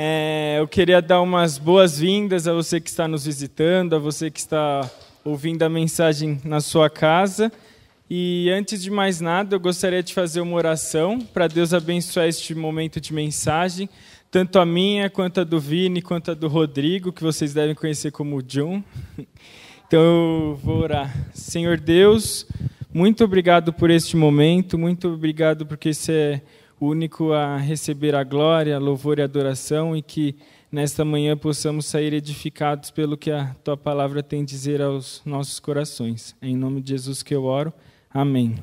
[0.00, 4.38] É, eu queria dar umas boas-vindas a você que está nos visitando, a você que
[4.38, 4.88] está
[5.24, 7.50] ouvindo a mensagem na sua casa.
[8.08, 12.54] E antes de mais nada, eu gostaria de fazer uma oração para Deus abençoar este
[12.54, 13.88] momento de mensagem,
[14.30, 18.12] tanto a minha, quanto a do Vini, quanto a do Rodrigo, que vocês devem conhecer
[18.12, 18.80] como John.
[19.88, 21.12] Então eu vou orar.
[21.32, 22.46] Senhor Deus,
[22.92, 26.42] muito obrigado por este momento, muito obrigado porque você é
[26.80, 30.36] único a receber a glória, louvor e a adoração e que
[30.70, 35.58] nesta manhã possamos sair edificados pelo que a tua palavra tem a dizer aos nossos
[35.58, 36.36] corações.
[36.40, 37.72] É em nome de Jesus que eu oro.
[38.12, 38.56] Amém.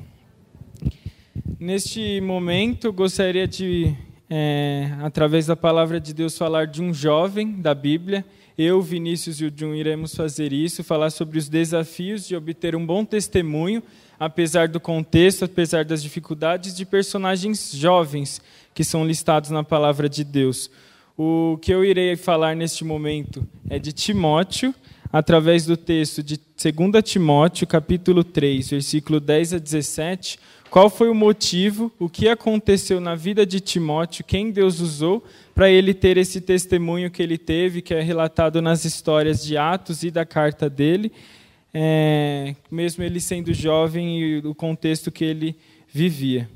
[1.58, 3.94] Neste momento, gostaria de,
[4.30, 8.24] é, através da palavra de Deus, falar de um jovem da Bíblia
[8.58, 12.86] eu, Vinícius e o Jun iremos fazer isso, falar sobre os desafios de obter um
[12.86, 13.82] bom testemunho,
[14.18, 18.40] apesar do contexto, apesar das dificuldades, de personagens jovens
[18.74, 20.70] que são listados na palavra de Deus.
[21.16, 24.74] O que eu irei falar neste momento é de Timóteo,
[25.12, 31.14] através do texto de 2 Timóteo, capítulo 3, versículo 10 a 17, qual foi o
[31.14, 36.40] motivo, o que aconteceu na vida de Timóteo, quem Deus usou para ele ter esse
[36.40, 41.10] testemunho que ele teve, que é relatado nas histórias de Atos e da carta dele,
[41.78, 45.54] é, mesmo ele sendo jovem e o contexto que ele
[45.86, 46.48] vivia.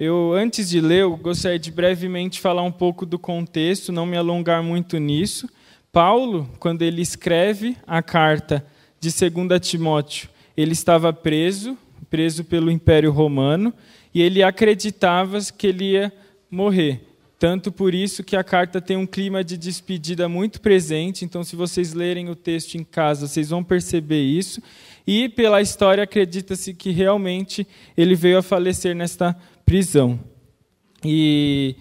[0.00, 4.16] Eu, antes de ler, eu gostaria de brevemente falar um pouco do contexto, não me
[4.16, 5.46] alongar muito nisso.
[5.92, 8.64] Paulo, quando ele escreve a carta
[8.98, 11.76] de 2 Timóteo, ele estava preso,
[12.08, 13.74] preso pelo Império Romano,
[14.14, 16.10] e ele acreditava que ele ia
[16.50, 17.02] morrer.
[17.46, 21.54] Tanto por isso que a carta tem um clima de despedida muito presente, então se
[21.54, 24.60] vocês lerem o texto em casa, vocês vão perceber isso.
[25.06, 27.64] E pela história acredita-se que realmente
[27.96, 29.32] ele veio a falecer nesta
[29.64, 30.18] prisão.
[31.04, 31.76] E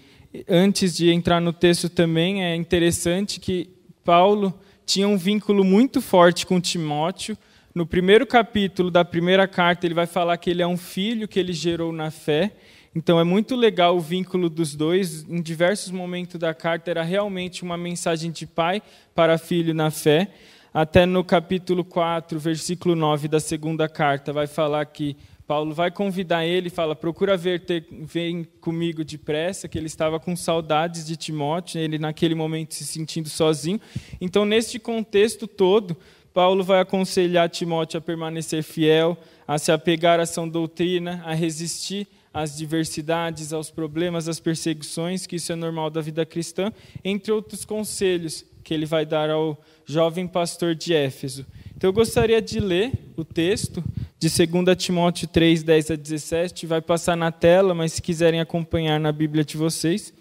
[0.47, 3.67] antes de entrar no texto também é interessante que
[4.03, 4.53] Paulo
[4.85, 7.35] tinha um vínculo muito forte com Timóteo.
[7.73, 11.39] No primeiro capítulo da primeira carta, ele vai falar que ele é um filho que
[11.39, 12.51] ele gerou na fé.
[12.95, 15.25] Então é muito legal o vínculo dos dois.
[15.29, 18.81] Em diversos momentos da carta era realmente uma mensagem de pai
[19.13, 20.31] para filho na fé.
[20.73, 26.45] Até no capítulo 4, versículo 9 da segunda carta, vai falar que Paulo vai convidar
[26.45, 31.17] ele e fala: procura ver, ter, vem comigo depressa, que ele estava com saudades de
[31.17, 33.79] Timóteo, ele naquele momento se sentindo sozinho.
[34.21, 35.97] Então, neste contexto todo,
[36.33, 42.07] Paulo vai aconselhar Timóteo a permanecer fiel, a se apegar à sã doutrina, a resistir
[42.35, 46.69] às diversidades, aos problemas, às perseguições, que isso é normal da vida cristã,
[47.01, 51.45] entre outros conselhos que ele vai dar ao jovem pastor de Éfeso.
[51.77, 53.81] Então eu gostaria de ler o texto
[54.19, 58.99] de 2 Timóteo 3, 10 a 17, vai passar na tela, mas se quiserem acompanhar
[58.99, 60.13] na Bíblia de vocês,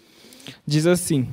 [0.65, 1.27] diz assim: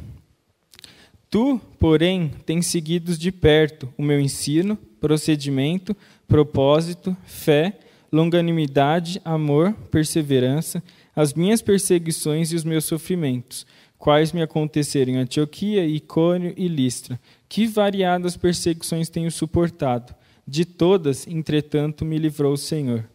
[1.31, 7.79] Tu, porém, tens seguido de perto o meu ensino, procedimento, propósito, fé,
[8.13, 10.83] longanimidade, amor, perseverança,
[11.17, 13.67] as minhas perseguições e os meus sofrimentos,
[13.99, 17.19] quais me aconteceram em Antioquia, Icônio e Listra.
[17.49, 20.15] Que variadas perseguições tenho suportado.
[20.47, 23.09] De todas, entretanto, me livrou o Senhor.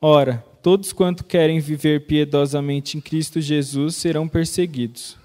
[0.00, 5.16] Ora, todos quanto querem viver piedosamente em Cristo Jesus serão perseguidos.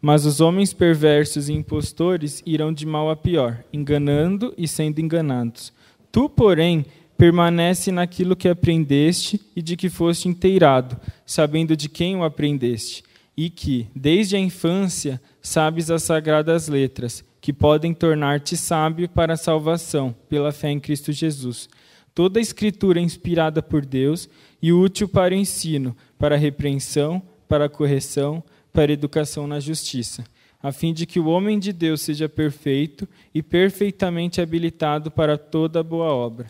[0.00, 5.72] Mas os homens perversos e impostores irão de mal a pior, enganando e sendo enganados.
[6.12, 6.84] Tu, porém,
[7.16, 13.04] permanece naquilo que aprendeste e de que foste inteirado, sabendo de quem o aprendeste,
[13.36, 19.36] e que, desde a infância, sabes as sagradas letras, que podem tornar-te sábio para a
[19.36, 21.68] salvação, pela fé em Cristo Jesus.
[22.14, 24.28] Toda a Escritura é inspirada por Deus
[24.62, 28.42] e útil para o ensino, para a repreensão, para a correção,
[28.72, 30.24] para a educação na justiça,
[30.62, 35.82] a fim de que o homem de Deus seja perfeito e perfeitamente habilitado para toda
[35.82, 36.46] boa obra.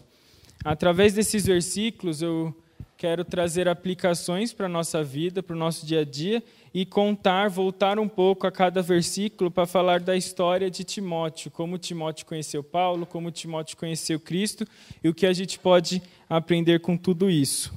[0.65, 2.55] Através desses versículos, eu
[2.97, 6.43] quero trazer aplicações para a nossa vida, para o nosso dia a dia,
[6.73, 11.77] e contar, voltar um pouco a cada versículo para falar da história de Timóteo, como
[11.77, 14.67] Timóteo conheceu Paulo, como Timóteo conheceu Cristo
[15.03, 16.01] e o que a gente pode
[16.31, 17.71] aprender com tudo isso.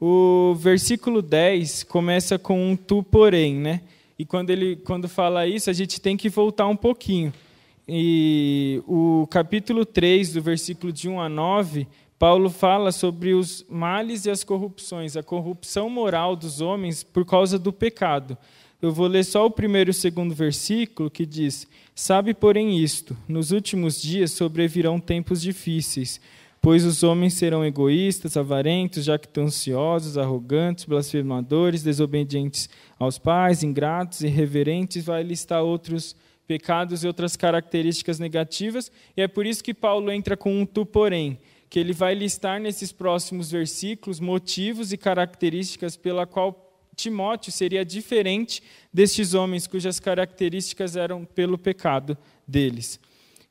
[0.00, 3.82] O versículo 10 começa com um tu, porém, né?
[4.18, 7.32] E quando ele quando fala isso, a gente tem que voltar um pouquinho.
[7.86, 11.86] E o capítulo 3, do versículo de 1 a 9,
[12.18, 17.58] Paulo fala sobre os males e as corrupções, a corrupção moral dos homens por causa
[17.58, 18.36] do pecado.
[18.82, 23.16] Eu vou ler só o primeiro e o segundo versículo que diz: Sabe, porém, isto:
[23.28, 26.20] nos últimos dias sobrevirão tempos difíceis,
[26.60, 32.68] Pois os homens serão egoístas, avarentos, jactanciosos, arrogantes, blasfemadores, desobedientes
[32.98, 36.16] aos pais, ingratos, irreverentes, vai listar outros
[36.48, 40.84] pecados e outras características negativas, e é por isso que Paulo entra com um tu
[40.84, 41.38] porém,
[41.68, 46.64] que ele vai listar nesses próximos versículos motivos e características pela qual
[46.96, 48.62] Timóteo seria diferente
[48.92, 52.98] destes homens cujas características eram pelo pecado deles.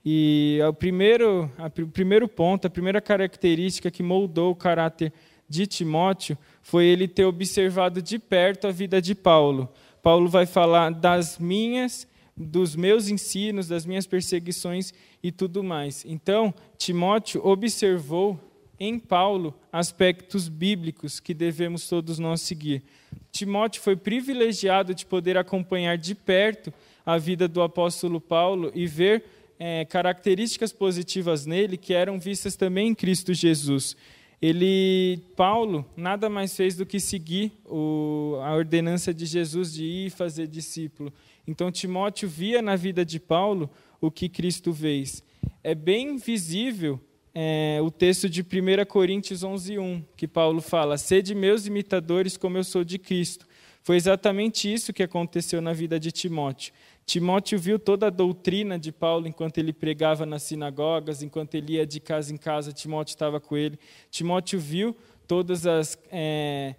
[0.04, 5.14] E o primeiro, o primeiro ponto, a primeira característica que moldou o caráter
[5.48, 9.70] de Timóteo foi ele ter observado de perto a vida de Paulo.
[10.02, 14.94] Paulo vai falar das minhas dos meus ensinos, das minhas perseguições
[15.24, 16.06] e tudo mais.
[16.06, 18.40] Então, Timóteo observou
[18.80, 22.84] em Paulo aspectos bíblicos que devemos todos nós seguir.
[23.32, 26.72] Timóteo foi privilegiado de poder acompanhar de perto
[27.06, 29.24] a vida do apóstolo Paulo e ver
[29.60, 33.96] é, características positivas nele que eram vistas também em Cristo Jesus.
[34.40, 40.12] Ele, Paulo, nada mais fez do que seguir o, a ordenança de Jesus de ir
[40.12, 41.12] fazer discípulo.
[41.48, 43.70] Então, Timóteo via na vida de Paulo
[44.02, 45.24] o que Cristo fez.
[45.64, 47.00] É bem visível
[47.34, 52.58] é, o texto de 1 Coríntios 11, 1, que Paulo fala: Sede meus imitadores, como
[52.58, 53.46] eu sou de Cristo.
[53.84, 56.74] Foi exatamente isso que aconteceu na vida de Timóteo.
[57.06, 61.86] Timóteo viu toda a doutrina de Paulo enquanto ele pregava nas sinagogas, enquanto ele ia
[61.86, 63.80] de casa em casa, Timóteo estava com ele.
[64.12, 64.94] Timóteo viu
[65.26, 65.98] todas as.
[66.12, 66.76] É,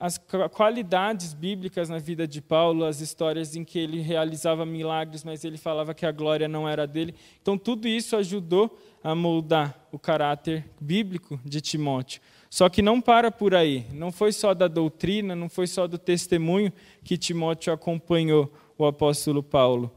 [0.00, 0.18] as
[0.52, 5.58] qualidades bíblicas na vida de Paulo, as histórias em que ele realizava milagres, mas ele
[5.58, 7.14] falava que a glória não era dele.
[7.42, 8.74] Então, tudo isso ajudou
[9.04, 12.22] a moldar o caráter bíblico de Timóteo.
[12.48, 13.84] Só que não para por aí.
[13.92, 16.72] Não foi só da doutrina, não foi só do testemunho
[17.04, 19.92] que Timóteo acompanhou o apóstolo Paulo.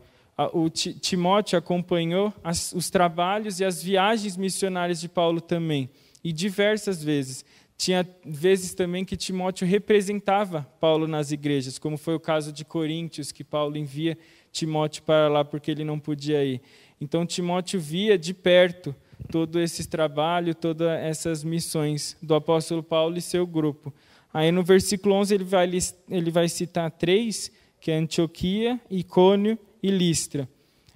[0.52, 2.34] O Timóteo acompanhou
[2.76, 5.90] os trabalhos e as viagens missionárias de Paulo também,
[6.24, 7.46] e diversas vezes.
[7.78, 13.32] Tinha vezes também que Timóteo representava Paulo nas igrejas, como foi o caso de Coríntios,
[13.32, 14.18] que Paulo envia
[14.52, 16.62] Timóteo para lá porque ele não podia ir.
[17.02, 18.96] Então Timóteo via de perto
[19.32, 23.94] todo esse trabalho, todas essas missões do apóstolo Paulo e seu grupo.
[24.34, 25.70] Aí no versículo 11 ele vai,
[26.10, 30.48] ele vai citar três, que é Antioquia, Icônio e Listra.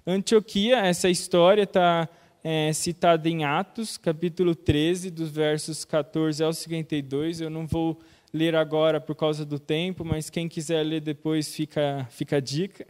[0.06, 2.08] Antioquia, essa história está
[2.50, 7.42] é, citada em Atos, capítulo 13, dos versos 14 ao 52.
[7.42, 8.00] Eu não vou
[8.34, 12.88] ler agora por causa do tempo, mas quem quiser ler depois fica, fica a dica.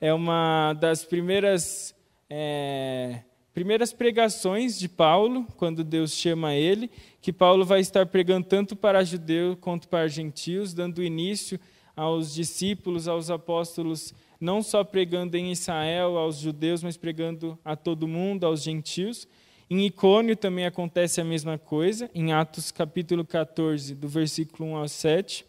[0.00, 1.92] É uma das primeiras,
[2.30, 6.88] é, primeiras pregações de Paulo, quando Deus chama ele,
[7.20, 11.58] que Paulo vai estar pregando tanto para judeus quanto para gentios, dando início
[11.96, 18.08] aos discípulos, aos apóstolos não só pregando em Israel aos judeus, mas pregando a todo
[18.08, 19.26] mundo, aos gentios.
[19.70, 24.88] Em Icônio também acontece a mesma coisa, em Atos capítulo 14, do versículo 1 ao
[24.88, 25.44] 7.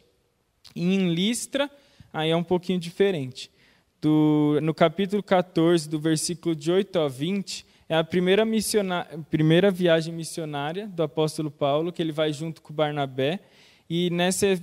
[0.76, 1.70] E em Listra,
[2.14, 3.52] aí é um pouquinho diferente.
[4.02, 8.44] Do, no capítulo 14, do versículo de 8 a 20, é a primeira,
[9.30, 13.40] primeira viagem missionária do apóstolo Paulo, que ele vai junto com Barnabé.
[13.90, 14.60] E nessa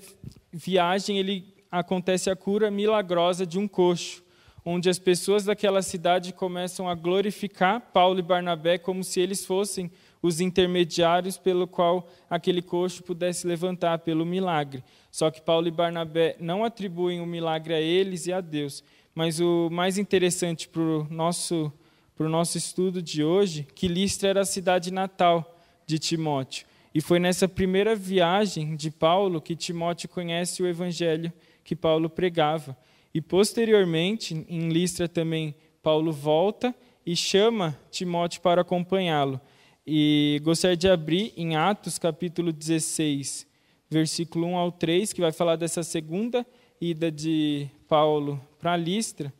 [0.52, 4.22] viagem ele acontece a cura milagrosa de um coxo,
[4.62, 9.90] onde as pessoas daquela cidade começam a glorificar Paulo e Barnabé como se eles fossem
[10.20, 14.84] os intermediários pelo qual aquele coxo pudesse levantar pelo milagre.
[15.10, 18.84] Só que Paulo e Barnabé não atribuem o milagre a eles e a Deus.
[19.14, 21.72] Mas o mais interessante para o nosso,
[22.19, 26.67] o nosso estudo de hoje, que Listra era a cidade natal de Timóteo.
[26.94, 31.32] E foi nessa primeira viagem de Paulo que Timóteo conhece o evangelho
[31.64, 32.76] que Paulo pregava.
[33.14, 39.40] E posteriormente, em Listra também, Paulo volta e chama Timóteo para acompanhá-lo.
[39.86, 43.46] E gostaria de abrir em Atos capítulo 16,
[43.90, 46.46] versículo 1 ao 3, que vai falar dessa segunda
[46.81, 49.32] ida de Paulo para Listra.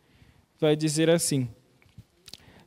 [0.61, 1.49] Vai dizer assim: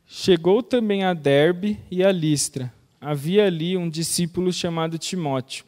[0.05, 2.73] Chegou também a Derbe e a Listra.
[3.01, 5.65] Havia ali um discípulo chamado Timóteo,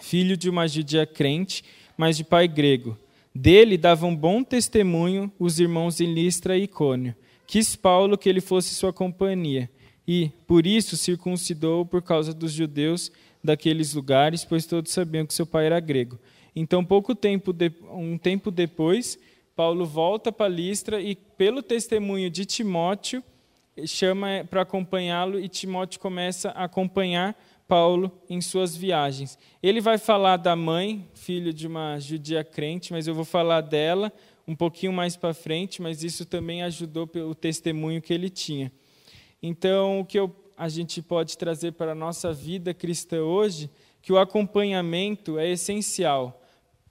[0.00, 1.64] filho de uma judia crente,
[1.96, 2.98] mas de pai grego.
[3.34, 7.14] Dele davam bom testemunho os irmãos em Listra e Icônio.
[7.46, 9.70] Quis Paulo que ele fosse sua companhia,
[10.06, 13.12] e, por isso, circuncidou por causa dos judeus
[13.44, 16.18] daqueles lugares, pois todos sabiam que seu pai era grego.
[16.54, 19.16] Então, pouco tempo de, um tempo depois,
[19.54, 23.22] Paulo volta para Listra e, pelo testemunho de Timóteo,
[23.86, 29.38] chama para acompanhá-lo e Timóteo começa a acompanhar Paulo em suas viagens.
[29.62, 34.12] Ele vai falar da mãe, filho de uma judia crente, mas eu vou falar dela
[34.44, 38.72] um pouquinho mais para frente, mas isso também ajudou pelo testemunho que ele tinha.
[39.40, 43.70] Então, o que eu a gente pode trazer para a nossa vida cristã hoje
[44.02, 46.42] que o acompanhamento é essencial.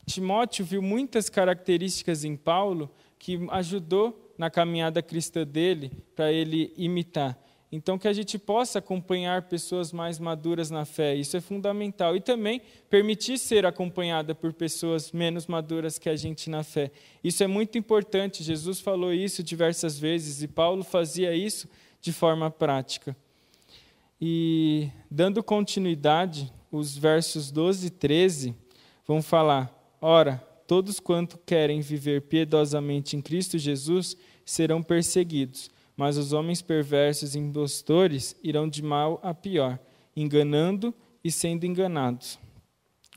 [0.07, 7.37] Timóteo viu muitas características em Paulo que ajudou na caminhada cristã dele para ele imitar.
[7.71, 12.15] Então, que a gente possa acompanhar pessoas mais maduras na fé, isso é fundamental.
[12.15, 16.91] E também permitir ser acompanhada por pessoas menos maduras que a gente na fé.
[17.23, 18.43] Isso é muito importante.
[18.43, 21.69] Jesus falou isso diversas vezes e Paulo fazia isso
[22.01, 23.15] de forma prática.
[24.19, 28.55] E, dando continuidade, os versos 12 e 13
[29.05, 29.71] vão falar:
[30.01, 35.69] Ora, todos quanto querem viver piedosamente em Cristo Jesus serão perseguidos
[35.99, 39.77] mas os homens perversos e impostores irão de mal a pior,
[40.15, 42.39] enganando e sendo enganados.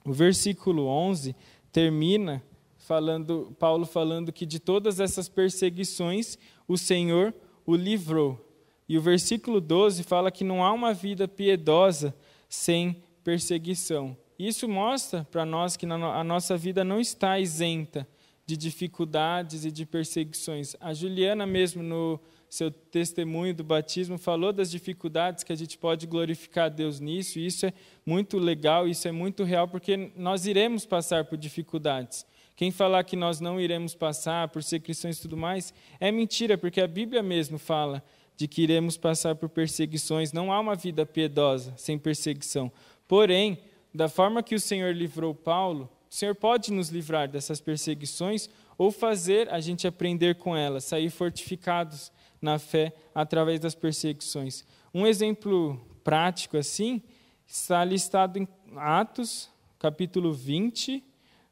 [0.04, 1.36] O versículo 11
[1.70, 2.42] termina
[2.78, 6.36] falando Paulo falando que de todas essas perseguições
[6.66, 7.32] o Senhor
[7.64, 8.52] o livrou.
[8.88, 12.12] E o versículo 12 fala que não há uma vida piedosa
[12.48, 14.16] sem perseguição.
[14.36, 18.08] Isso mostra para nós que a nossa vida não está isenta
[18.44, 20.74] de dificuldades e de perseguições.
[20.80, 22.18] A Juliana mesmo no
[22.52, 27.38] seu testemunho do batismo, falou das dificuldades que a gente pode glorificar a Deus nisso,
[27.38, 27.72] e isso é
[28.04, 32.26] muito legal, isso é muito real, porque nós iremos passar por dificuldades.
[32.54, 36.58] Quem falar que nós não iremos passar por ser cristãos e tudo mais, é mentira,
[36.58, 38.04] porque a Bíblia mesmo fala
[38.36, 40.30] de que iremos passar por perseguições.
[40.30, 42.70] Não há uma vida piedosa sem perseguição.
[43.08, 43.60] Porém,
[43.94, 48.90] da forma que o Senhor livrou Paulo, o Senhor pode nos livrar dessas perseguições ou
[48.90, 52.12] fazer a gente aprender com elas, sair fortificados
[52.42, 54.66] na fé através das perseguições.
[54.92, 57.00] Um exemplo prático assim
[57.46, 61.02] está listado em Atos, capítulo 20,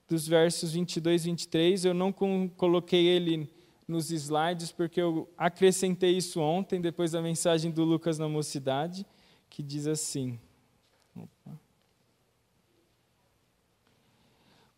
[0.09, 1.85] dos versos 22 e 23.
[1.85, 2.13] Eu não
[2.57, 3.49] coloquei ele
[3.87, 9.07] nos slides porque eu acrescentei isso ontem, depois da mensagem do Lucas na mocidade,
[9.49, 10.39] que diz assim.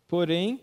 [0.07, 0.61] Porém,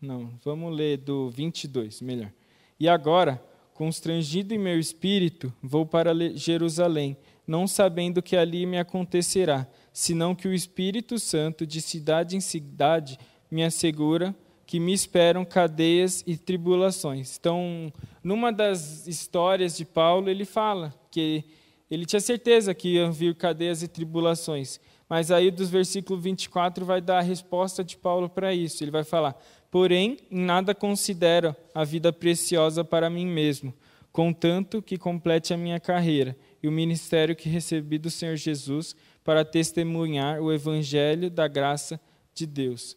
[0.00, 2.32] não, vamos ler do 22, melhor.
[2.78, 3.42] E agora,
[3.78, 7.16] Constrangido em meu espírito, vou para Jerusalém,
[7.46, 13.16] não sabendo que ali me acontecerá, senão que o Espírito Santo, de cidade em cidade,
[13.48, 14.34] me assegura
[14.66, 17.36] que me esperam cadeias e tribulações.
[17.38, 21.44] Então, numa das histórias de Paulo, ele fala que
[21.88, 24.80] ele tinha certeza que iam vir cadeias e tribulações.
[25.08, 28.84] Mas aí, dos versículos 24, vai dar a resposta de Paulo para isso.
[28.84, 33.72] Ele vai falar: Porém, em nada considero a vida preciosa para mim mesmo,
[34.12, 39.44] contanto que complete a minha carreira e o ministério que recebi do Senhor Jesus para
[39.44, 42.00] testemunhar o evangelho da graça
[42.34, 42.96] de Deus.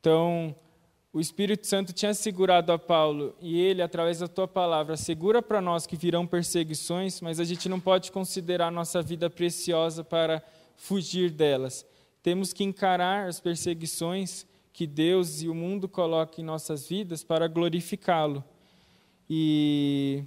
[0.00, 0.54] Então,
[1.12, 5.60] o Espírito Santo tinha assegurado a Paulo, e ele, através da tua palavra, assegura para
[5.60, 10.42] nós que virão perseguições, mas a gente não pode considerar nossa vida preciosa para
[10.78, 11.84] fugir delas.
[12.22, 17.48] Temos que encarar as perseguições que Deus e o mundo colocam em nossas vidas para
[17.48, 18.42] glorificá-lo.
[19.28, 20.24] E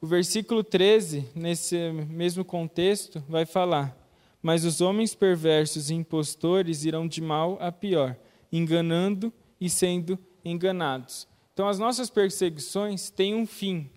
[0.00, 1.76] o versículo 13, nesse
[2.08, 3.96] mesmo contexto, vai falar:
[4.42, 8.16] Mas os homens perversos e impostores irão de mal a pior,
[8.52, 11.26] enganando e sendo enganados.
[11.54, 13.88] Então, as nossas perseguições têm um fim,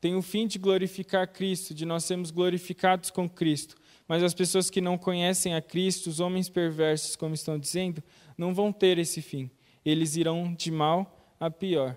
[0.00, 3.76] têm um fim de glorificar Cristo, de nós sermos glorificados com Cristo.
[4.06, 8.02] Mas as pessoas que não conhecem a Cristo, os homens perversos, como estão dizendo,
[8.36, 9.50] não vão ter esse fim.
[9.84, 11.96] Eles irão de mal a pior.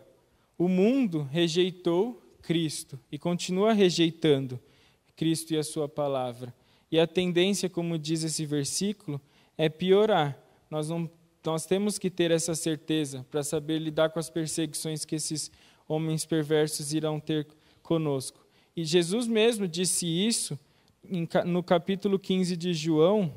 [0.57, 4.59] O mundo rejeitou Cristo e continua rejeitando
[5.15, 6.53] Cristo e a sua palavra.
[6.91, 9.19] E a tendência, como diz esse versículo,
[9.57, 10.37] é piorar.
[10.69, 11.09] Nós, não,
[11.43, 15.51] nós temos que ter essa certeza para saber lidar com as perseguições que esses
[15.87, 17.47] homens perversos irão ter
[17.81, 18.45] conosco.
[18.75, 20.59] E Jesus mesmo disse isso
[21.45, 23.33] no capítulo 15 de João,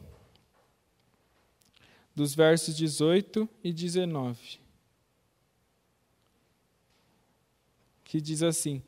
[2.14, 4.58] dos versos 18 e 19.
[8.04, 8.82] Que diz assim: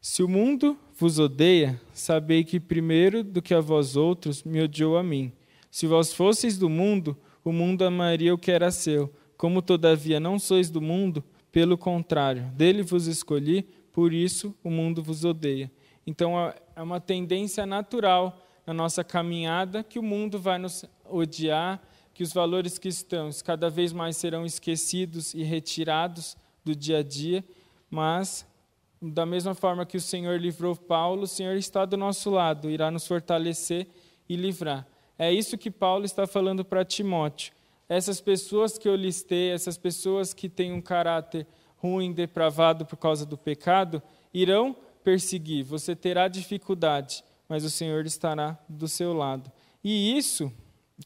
[0.00, 4.96] Se o mundo vos odeia, sabei que primeiro do que a vós outros me odiou
[4.96, 5.32] a mim.
[5.70, 9.12] Se vós fosseis do mundo, o mundo amaria o que era seu.
[9.36, 13.62] Como todavia não sois do mundo, pelo contrário, dele vos escolhi,
[13.92, 15.70] por isso o mundo vos odeia.
[16.06, 16.34] Então
[16.74, 21.80] é uma tendência natural na nossa caminhada que o mundo vai nos odiar,
[22.14, 27.44] que os valores cristãos cada vez mais serão esquecidos e retirados do dia a dia,
[27.90, 28.46] mas
[29.00, 32.90] da mesma forma que o Senhor livrou Paulo, o Senhor está do nosso lado, irá
[32.90, 33.88] nos fortalecer
[34.28, 34.86] e livrar.
[35.18, 37.52] É isso que Paulo está falando para Timóteo.
[37.88, 43.24] Essas pessoas que eu listei, essas pessoas que têm um caráter ruim, depravado por causa
[43.24, 44.02] do pecado,
[44.32, 49.50] irão perseguir, você terá dificuldade, mas o Senhor estará do seu lado.
[49.82, 50.52] E isso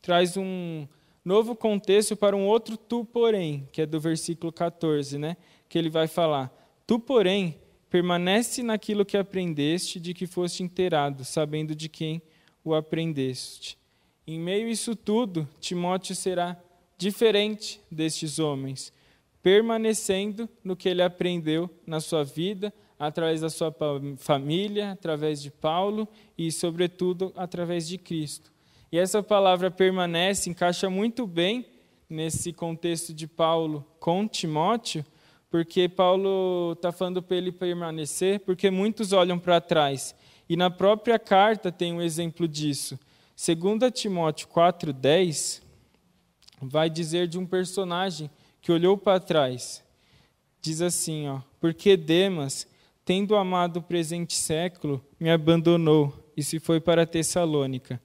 [0.03, 0.87] traz um
[1.25, 5.37] novo contexto para um outro tu, porém, que é do versículo 14, né?
[5.69, 6.53] Que ele vai falar:
[6.87, 7.59] Tu, porém,
[7.89, 12.21] permanece naquilo que aprendeste, de que foste inteirado, sabendo de quem
[12.65, 13.79] o aprendeste.
[14.27, 16.59] Em meio a isso tudo, Timóteo será
[16.97, 18.93] diferente destes homens,
[19.43, 23.75] permanecendo no que ele aprendeu na sua vida, através da sua
[24.19, 28.53] família, através de Paulo e, sobretudo, através de Cristo.
[28.91, 31.67] E essa palavra permanece encaixa muito bem
[32.09, 35.05] nesse contexto de Paulo com Timóteo,
[35.51, 40.15] porque Paulo está falando para ele permanecer, porque muitos olham para trás.
[40.49, 42.99] E na própria carta tem um exemplo disso.
[43.37, 45.63] 2 Timóteo 4,10
[46.61, 49.83] vai dizer de um personagem que olhou para trás.
[50.61, 52.67] Diz assim, ó, porque Demas,
[53.05, 58.01] tendo amado o presente século, me abandonou e se foi para Tessalônica.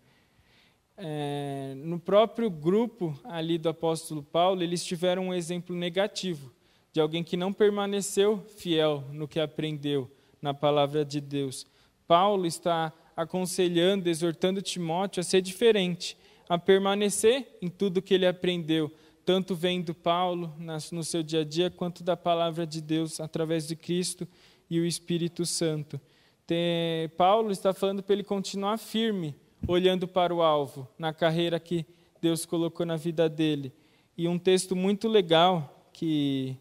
[0.97, 6.51] É, no próprio grupo ali do apóstolo Paulo, eles tiveram um exemplo negativo
[6.91, 11.65] de alguém que não permaneceu fiel no que aprendeu na palavra de Deus.
[12.05, 16.17] Paulo está aconselhando, exortando Timóteo a ser diferente,
[16.49, 18.91] a permanecer em tudo que ele aprendeu,
[19.23, 20.53] tanto vendo Paulo
[20.91, 24.27] no seu dia a dia, quanto da palavra de Deus através de Cristo
[24.69, 25.99] e o Espírito Santo.
[26.45, 29.35] Tem, Paulo está falando para ele continuar firme,
[29.67, 31.85] olhando para o alvo, na carreira que
[32.21, 33.73] Deus colocou na vida dele.
[34.17, 36.57] E um texto muito legal que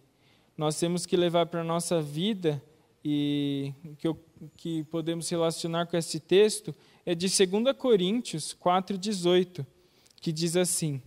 [0.56, 2.62] nós temos que levar para a nossa vida
[3.04, 4.18] e que, eu,
[4.56, 6.74] que podemos relacionar com esse texto
[7.06, 9.64] é de 2 Coríntios 4,18,
[10.20, 11.00] que diz assim: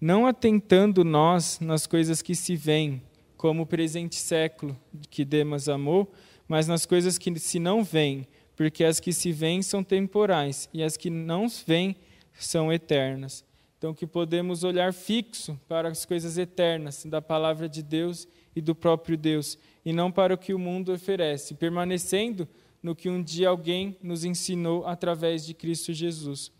[0.00, 3.02] Não atentando nós nas coisas que se veem,
[3.42, 4.78] como o presente século
[5.10, 6.12] que Demas amou,
[6.46, 10.80] mas nas coisas que se não veem, porque as que se veem são temporais e
[10.80, 11.96] as que não veem
[12.34, 13.44] são eternas.
[13.76, 18.76] Então, que podemos olhar fixo para as coisas eternas da palavra de Deus e do
[18.76, 22.46] próprio Deus, e não para o que o mundo oferece, permanecendo
[22.80, 26.52] no que um dia alguém nos ensinou através de Cristo Jesus.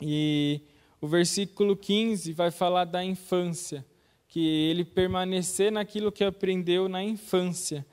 [0.00, 0.62] E
[1.02, 3.84] o versículo 15 vai falar da infância,
[4.36, 7.86] que ele permanecer naquilo que aprendeu na infância.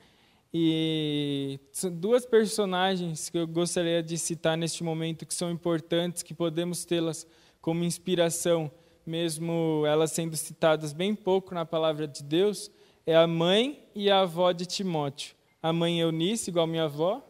[0.52, 1.58] E
[1.92, 7.26] duas personagens que eu gostaria de citar neste momento que são importantes, que podemos tê-las
[7.62, 8.70] como inspiração,
[9.06, 12.70] mesmo elas sendo citadas bem pouco na palavra de Deus,
[13.06, 15.34] é a mãe e a avó de Timóteo.
[15.62, 17.26] A mãe Eunice, igual minha avó,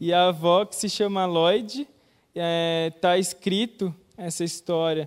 [0.00, 1.88] e a avó que se chama Lloyd, está
[2.34, 5.06] é, tá escrito essa história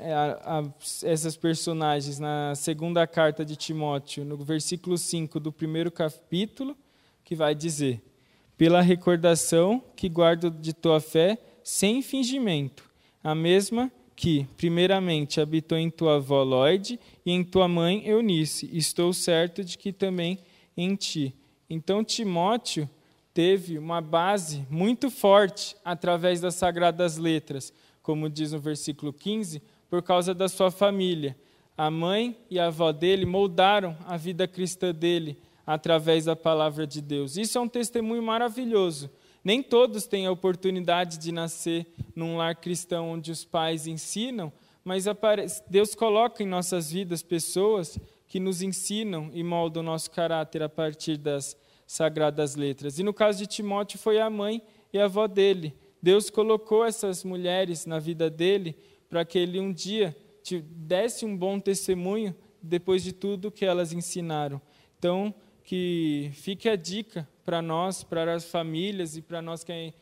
[0.00, 0.64] a, a,
[1.04, 6.76] essas personagens na segunda carta de Timóteo, no versículo 5 do primeiro capítulo,
[7.24, 8.02] que vai dizer:
[8.56, 12.84] Pela recordação que guardo de tua fé sem fingimento,
[13.22, 19.12] a mesma que, primeiramente, habitou em tua avó Lloyd e em tua mãe Eunice, estou
[19.12, 20.38] certo de que também
[20.76, 21.34] em ti.
[21.68, 22.88] Então, Timóteo
[23.34, 30.02] teve uma base muito forte através das sagradas letras, como diz no versículo 15 por
[30.02, 31.36] causa da sua família.
[31.76, 37.02] A mãe e a avó dele moldaram a vida cristã dele através da palavra de
[37.02, 37.36] Deus.
[37.36, 39.10] Isso é um testemunho maravilhoso.
[39.44, 44.52] Nem todos têm a oportunidade de nascer num lar cristão onde os pais ensinam,
[44.84, 45.04] mas
[45.68, 51.16] Deus coloca em nossas vidas pessoas que nos ensinam e moldam nosso caráter a partir
[51.16, 52.98] das sagradas letras.
[52.98, 55.74] E no caso de Timóteo foi a mãe e a avó dele.
[56.02, 58.76] Deus colocou essas mulheres na vida dele
[59.08, 63.92] para que ele um dia te desse um bom testemunho depois de tudo que elas
[63.92, 64.60] ensinaram.
[64.98, 69.92] Então, que fique a dica para nós, para as famílias e para nós que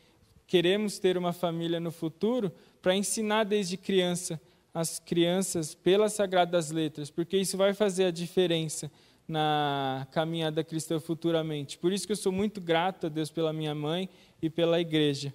[0.46, 4.40] queremos ter uma família no futuro, para ensinar desde criança
[4.74, 8.90] as crianças pelas sagradas letras, porque isso vai fazer a diferença
[9.26, 11.78] na caminhada cristã futuramente.
[11.78, 14.08] Por isso que eu sou muito grato a Deus pela minha mãe
[14.42, 15.32] e pela igreja.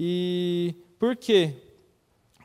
[0.00, 1.54] E por quê?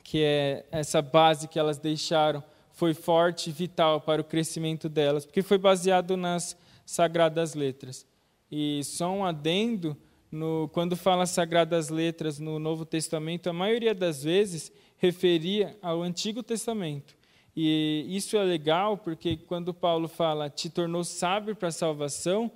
[0.09, 5.23] Que é essa base que elas deixaram, foi forte e vital para o crescimento delas,
[5.23, 8.07] porque foi baseado nas sagradas letras.
[8.51, 9.95] E só um adendo,
[10.31, 16.41] no, quando fala sagradas letras no Novo Testamento, a maioria das vezes referia ao Antigo
[16.41, 17.15] Testamento.
[17.55, 22.51] E isso é legal porque quando Paulo fala te tornou sábio para a salvação,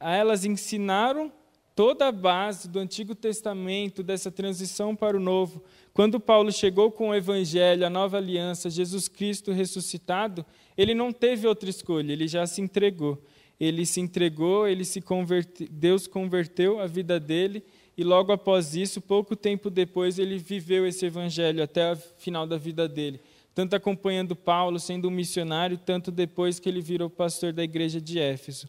[0.00, 1.30] elas ensinaram
[1.74, 5.62] toda a base do Antigo Testamento, dessa transição para o Novo.
[5.92, 10.44] Quando Paulo chegou com o Evangelho, a nova aliança, Jesus Cristo ressuscitado,
[10.76, 13.22] ele não teve outra escolha, ele já se entregou.
[13.58, 17.62] Ele se entregou, ele se converteu, Deus converteu a vida dele
[18.00, 22.56] e logo após isso, pouco tempo depois, ele viveu esse evangelho até o final da
[22.56, 23.20] vida dele.
[23.54, 28.18] Tanto acompanhando Paulo, sendo um missionário, tanto depois que ele virou pastor da igreja de
[28.18, 28.66] Éfeso.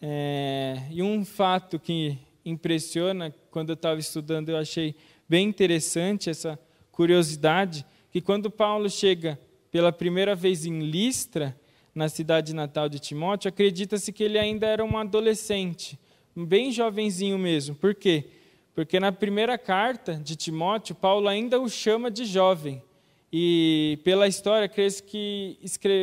[0.00, 4.94] É, e um fato que impressiona, quando eu estava estudando, eu achei
[5.28, 6.58] bem interessante essa
[6.90, 9.38] curiosidade, que quando Paulo chega
[9.70, 11.56] pela primeira vez em Listra,
[11.94, 15.98] na cidade natal de Timóteo, acredita-se que ele ainda era um adolescente,
[16.34, 17.74] bem jovenzinho mesmo.
[17.74, 18.26] Por quê?
[18.74, 22.82] Porque na primeira carta de Timóteo, Paulo ainda o chama de jovem.
[23.32, 25.58] E pela história, creio que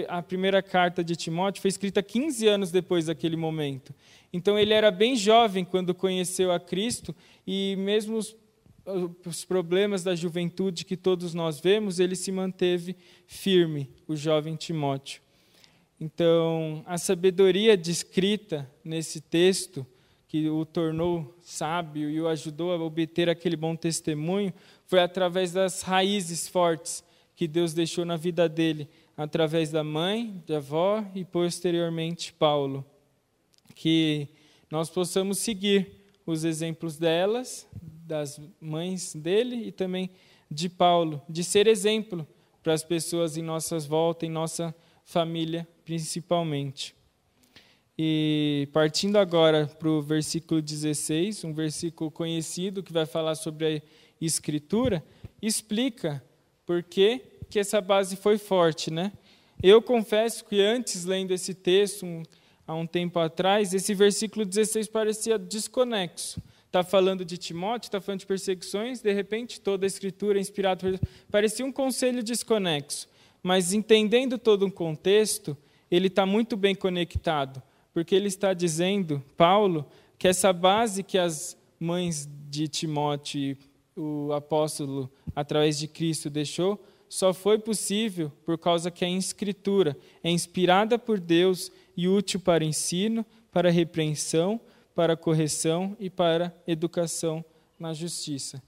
[0.07, 3.93] a primeira carta de Timóteo foi escrita 15 anos depois daquele momento.
[4.31, 7.13] Então ele era bem jovem quando conheceu a Cristo
[7.45, 8.35] e mesmo os,
[9.25, 15.21] os problemas da juventude que todos nós vemos, ele se manteve firme, o jovem Timóteo.
[15.99, 19.85] Então, a sabedoria descrita nesse texto
[20.27, 24.53] que o tornou sábio e o ajudou a obter aquele bom testemunho
[24.85, 27.03] foi através das raízes fortes
[27.37, 32.83] que Deus deixou na vida dele, através da mãe, da avó e posteriormente Paulo.
[33.75, 34.27] Que
[34.71, 35.87] nós possamos seguir
[36.25, 37.67] os exemplos delas,
[38.07, 40.09] das mães dele e também
[40.49, 42.27] de Paulo, de ser exemplo
[42.63, 44.73] para as pessoas em nossas voltas, em nossa
[45.05, 46.95] família principalmente.
[47.95, 53.81] E partindo agora para o versículo 16, um versículo conhecido que vai falar sobre a
[54.19, 55.03] Escritura,
[55.39, 56.23] explica
[56.67, 57.21] por que,
[57.55, 58.91] essa base foi forte.
[58.91, 59.11] Né?
[59.63, 62.21] Eu confesso que antes, lendo esse texto, um,
[62.67, 66.39] há um tempo atrás, esse versículo 16 parecia desconexo.
[66.67, 70.79] Está falando de Timóteo, está falando de perseguições, de repente toda a Escritura é inspirada
[70.79, 73.07] por Parecia um conselho desconexo.
[73.41, 75.57] Mas entendendo todo um contexto,
[75.89, 77.63] ele está muito bem conectado
[77.97, 79.83] porque ele está dizendo, Paulo,
[80.19, 83.57] que essa base que as mães de Timóteo
[83.97, 90.29] o apóstolo, através de Cristo, deixou, só foi possível por causa que a Escritura é
[90.29, 94.59] inspirada por Deus e útil para ensino, para repreensão,
[94.93, 97.43] para correção e para educação
[97.79, 98.61] na justiça.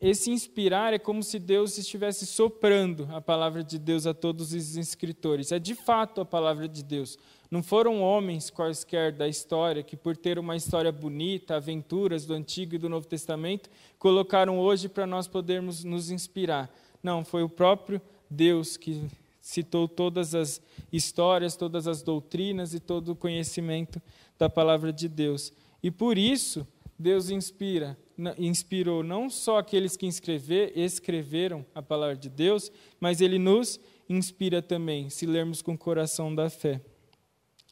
[0.00, 4.76] Esse inspirar é como se Deus estivesse soprando a palavra de Deus a todos os
[4.76, 5.52] escritores.
[5.52, 7.18] É de fato a palavra de Deus.
[7.50, 12.76] Não foram homens quaisquer da história que, por ter uma história bonita, aventuras do Antigo
[12.76, 16.72] e do Novo Testamento, colocaram hoje para nós podermos nos inspirar.
[17.02, 19.02] Não, foi o próprio Deus que
[19.40, 24.00] citou todas as histórias, todas as doutrinas e todo o conhecimento
[24.38, 25.52] da palavra de Deus.
[25.82, 26.64] E por isso,
[26.96, 27.98] Deus inspira,
[28.38, 34.62] inspirou não só aqueles que escrever, escreveram a palavra de Deus, mas ele nos inspira
[34.62, 36.80] também, se lermos com o coração da fé.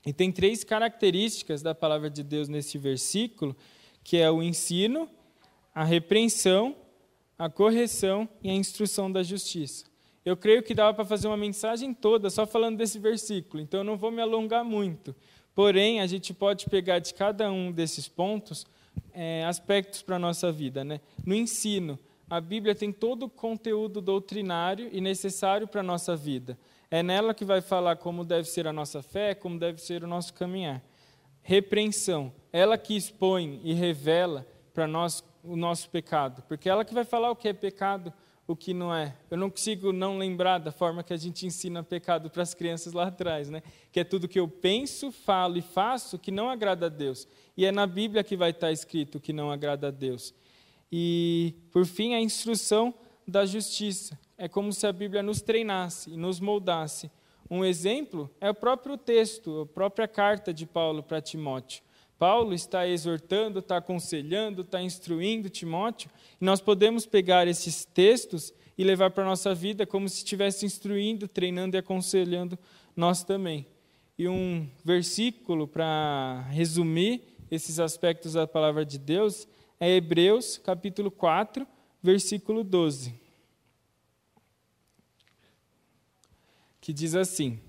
[0.07, 3.57] E tem três características da palavra de Deus nesse versículo,
[4.03, 5.09] que é o ensino,
[5.75, 6.77] a repreensão,
[7.39, 9.85] a correção e a instrução da justiça.
[10.25, 13.85] Eu creio que dava para fazer uma mensagem toda só falando desse versículo, então eu
[13.85, 15.15] não vou me alongar muito.
[15.55, 18.67] Porém, a gente pode pegar de cada um desses pontos
[19.13, 20.85] é, aspectos para a nossa vida.
[20.85, 21.01] Né?
[21.25, 21.99] No ensino,
[22.31, 26.59] a Bíblia tem todo o conteúdo doutrinário e necessário para a nossa vida.
[26.91, 30.07] É nela que vai falar como deve ser a nossa fé, como deve ser o
[30.07, 30.83] nosso caminhar.
[31.43, 37.05] Repreensão, ela que expõe e revela para nós o nosso pecado, porque ela que vai
[37.05, 38.13] falar o que é pecado,
[38.47, 39.15] o que não é.
[39.31, 42.95] Eu não consigo não lembrar da forma que a gente ensina pecado para as crianças
[42.95, 43.63] lá atrás, né?
[43.93, 47.29] Que é tudo que eu penso, falo e faço que não agrada a Deus.
[47.57, 50.35] E é na Bíblia que vai estar escrito que não agrada a Deus.
[50.91, 52.95] E, por fim, a instrução
[53.27, 57.11] da justiça, é como se a Bíblia nos treinasse e nos moldasse.
[57.51, 61.83] Um exemplo é o próprio texto, a própria carta de Paulo para Timóteo.
[62.19, 68.85] Paulo está exortando, está aconselhando, está instruindo Timóteo, e nós podemos pegar esses textos e
[68.85, 72.59] levar para a nossa vida como se estivesse instruindo, treinando e aconselhando
[72.95, 73.67] nós também.
[74.17, 79.49] E um versículo para resumir esses aspectos da palavra de Deus
[79.81, 81.67] é Hebreus, capítulo 4,
[82.03, 83.28] versículo 12.
[86.89, 87.61] Que diz assim: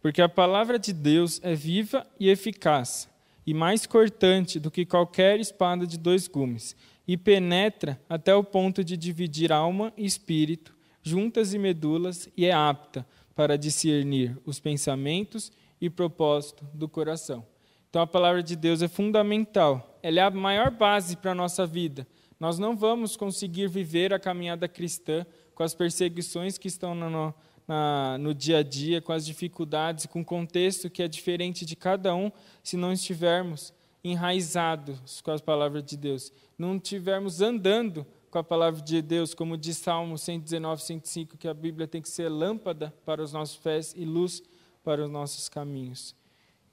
[0.00, 3.06] Porque a palavra de Deus é viva e eficaz,
[3.46, 6.74] e mais cortante do que qualquer espada de dois gumes,
[7.06, 12.52] e penetra até o ponto de dividir alma e espírito, juntas e medulas, e é
[12.52, 17.44] apta para discernir os pensamentos e propósito do coração.
[17.90, 21.66] Então a palavra de Deus é fundamental, ela é a maior base para a nossa
[21.66, 22.06] vida.
[22.40, 27.34] Nós não vamos conseguir viver a caminhada cristã com as perseguições que estão no,
[27.66, 31.76] na, no dia a dia, com as dificuldades, com o contexto que é diferente de
[31.76, 32.30] cada um,
[32.62, 33.72] se não estivermos
[34.04, 39.56] enraizados com as palavras de Deus, não estivermos andando com a palavra de Deus, como
[39.56, 43.94] diz Salmo 119, 105, que a Bíblia tem que ser lâmpada para os nossos pés
[43.96, 44.42] e luz
[44.82, 46.14] para os nossos caminhos.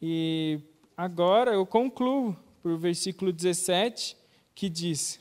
[0.02, 0.60] E
[0.96, 4.16] agora eu concluo por versículo 17,
[4.56, 5.20] que diz: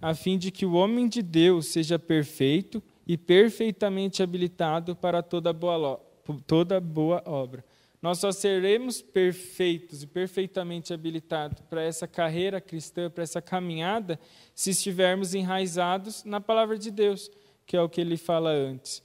[0.00, 5.52] a fim de que o homem de Deus seja perfeito e perfeitamente habilitado para toda
[5.52, 6.00] boa,
[6.46, 7.64] toda boa obra.
[8.00, 14.16] Nós só seremos perfeitos e perfeitamente habilitados para essa carreira cristã, para essa caminhada,
[14.54, 17.28] se estivermos enraizados na palavra de Deus,
[17.66, 19.02] que é o que ele fala antes.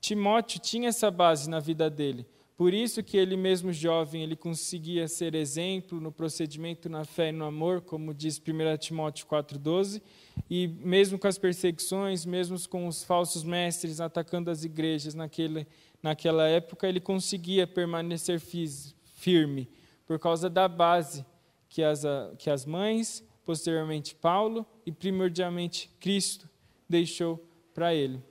[0.00, 2.26] Timóteo tinha essa base na vida dele.
[2.56, 7.32] Por isso que ele mesmo jovem, ele conseguia ser exemplo no procedimento, na fé e
[7.32, 10.02] no amor, como diz 1 Timóteo 4:12,
[10.48, 15.66] e mesmo com as perseguições, mesmo com os falsos mestres atacando as igrejas naquele,
[16.02, 19.68] naquela época, ele conseguia permanecer firme
[20.06, 21.24] por causa da base
[21.68, 22.02] que as,
[22.38, 26.48] que as mães, posteriormente Paulo e primordialmente Cristo
[26.88, 27.44] deixou
[27.74, 28.22] para ele.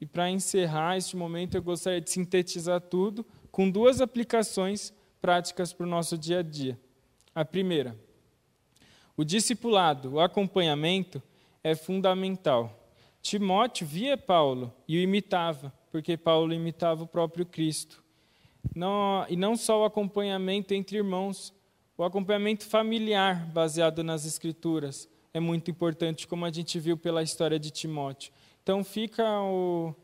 [0.00, 5.86] E para encerrar este momento, eu gostaria de sintetizar tudo com duas aplicações práticas para
[5.86, 6.78] o nosso dia a dia.
[7.34, 7.96] A primeira,
[9.16, 11.22] o discipulado, o acompanhamento,
[11.62, 12.78] é fundamental.
[13.22, 18.02] Timóteo via Paulo e o imitava, porque Paulo imitava o próprio Cristo.
[18.74, 21.54] Não, e não só o acompanhamento entre irmãos,
[21.96, 27.58] o acompanhamento familiar baseado nas Escrituras é muito importante, como a gente viu pela história
[27.58, 28.32] de Timóteo.
[28.62, 29.94] Então fica o,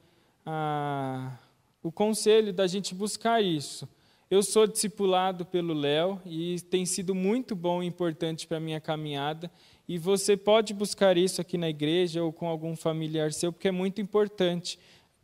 [0.46, 1.36] a,
[1.82, 3.88] o conselho da gente buscar isso.
[4.30, 8.80] Eu sou discipulado pelo Léo e tem sido muito bom e importante para a minha
[8.80, 9.50] caminhada.
[9.88, 13.72] E você pode buscar isso aqui na igreja ou com algum familiar seu, porque é
[13.72, 14.78] muito importante.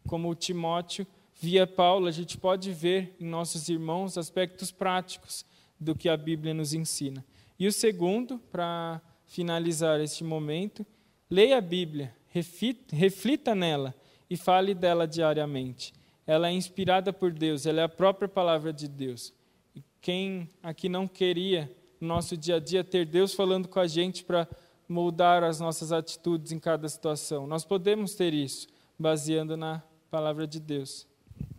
[0.08, 1.06] Como o Timóteo
[1.40, 5.46] via Paulo, a gente pode ver em nossos irmãos aspectos práticos
[5.78, 7.24] do que a Bíblia nos ensina.
[7.60, 10.84] E o segundo, para finalizar este momento,
[11.30, 13.94] leia a Bíblia, reflita nela
[14.28, 15.94] e fale dela diariamente
[16.26, 19.32] ela é inspirada por Deus, ela é a própria palavra de Deus.
[19.74, 23.86] E quem aqui não queria, no nosso dia a dia, ter Deus falando com a
[23.86, 24.48] gente para
[24.88, 27.46] moldar as nossas atitudes em cada situação?
[27.46, 28.66] Nós podemos ter isso,
[28.98, 31.06] baseando na palavra de Deus.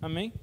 [0.01, 0.33] Amém?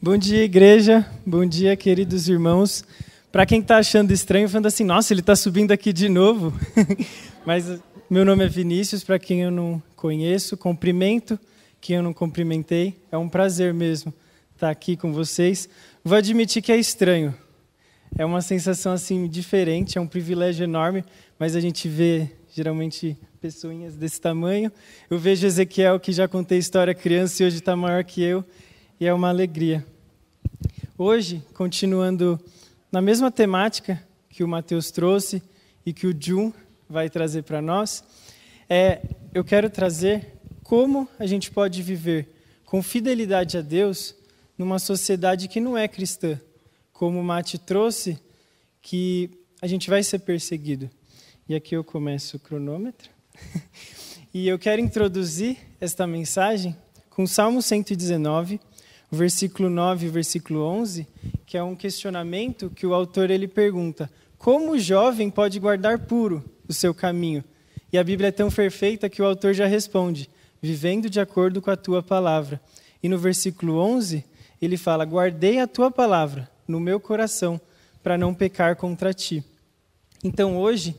[0.00, 1.04] Bom dia, igreja.
[1.26, 2.84] Bom dia, queridos irmãos.
[3.32, 6.52] Para quem está achando estranho, falando assim, nossa, ele está subindo aqui de novo.
[7.44, 11.38] Mas meu nome é Vinícius, para quem eu não conheço, cumprimento
[11.80, 13.00] que eu não cumprimentei.
[13.10, 14.12] É um prazer mesmo
[14.54, 15.68] estar aqui com vocês.
[16.04, 17.34] Vou admitir que é estranho.
[18.16, 21.04] É uma sensação assim diferente, é um privilégio enorme,
[21.38, 24.72] mas a gente vê geralmente pessoinhas desse tamanho.
[25.08, 28.44] Eu vejo Ezequiel, que já contei história criança e hoje está maior que eu,
[28.98, 29.84] e é uma alegria.
[30.96, 32.40] Hoje, continuando
[32.90, 35.42] na mesma temática que o Mateus trouxe
[35.86, 36.52] e que o Jun
[36.88, 38.02] vai trazer para nós,
[38.68, 40.37] é, eu quero trazer
[40.68, 42.28] como a gente pode viver
[42.66, 44.14] com fidelidade a Deus
[44.58, 46.38] numa sociedade que não é cristã.
[46.92, 48.18] Como o Mate trouxe,
[48.82, 49.30] que
[49.62, 50.90] a gente vai ser perseguido.
[51.48, 53.08] E aqui eu começo o cronômetro.
[54.34, 56.76] e eu quero introduzir esta mensagem
[57.08, 58.60] com Salmo 119,
[59.10, 61.06] o versículo 9 e versículo 11,
[61.46, 66.44] que é um questionamento que o autor ele pergunta: como o jovem pode guardar puro
[66.68, 67.42] o seu caminho?
[67.90, 70.28] E a Bíblia é tão perfeita que o autor já responde:
[70.60, 72.60] vivendo de acordo com a tua palavra.
[73.02, 74.24] E no versículo 11,
[74.60, 77.60] ele fala: Guardei a tua palavra no meu coração
[78.02, 79.42] para não pecar contra ti.
[80.22, 80.96] Então hoje,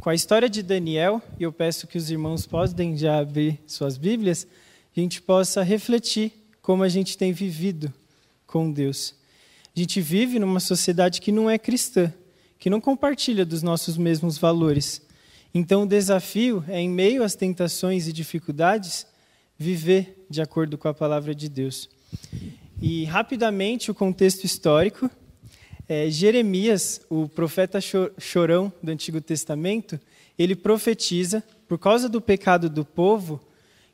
[0.00, 3.96] com a história de Daniel, e eu peço que os irmãos podem já abrir suas
[3.96, 4.46] Bíblias,
[4.96, 7.92] a gente possa refletir como a gente tem vivido
[8.46, 9.14] com Deus.
[9.74, 12.12] A gente vive numa sociedade que não é cristã,
[12.58, 15.00] que não compartilha dos nossos mesmos valores.
[15.54, 19.06] Então, o desafio é, em meio às tentações e dificuldades,
[19.56, 21.88] viver de acordo com a palavra de Deus.
[22.80, 25.10] E, rapidamente, o contexto histórico.
[25.88, 27.80] É, Jeremias, o profeta
[28.18, 29.98] chorão do Antigo Testamento,
[30.38, 33.40] ele profetiza, por causa do pecado do povo,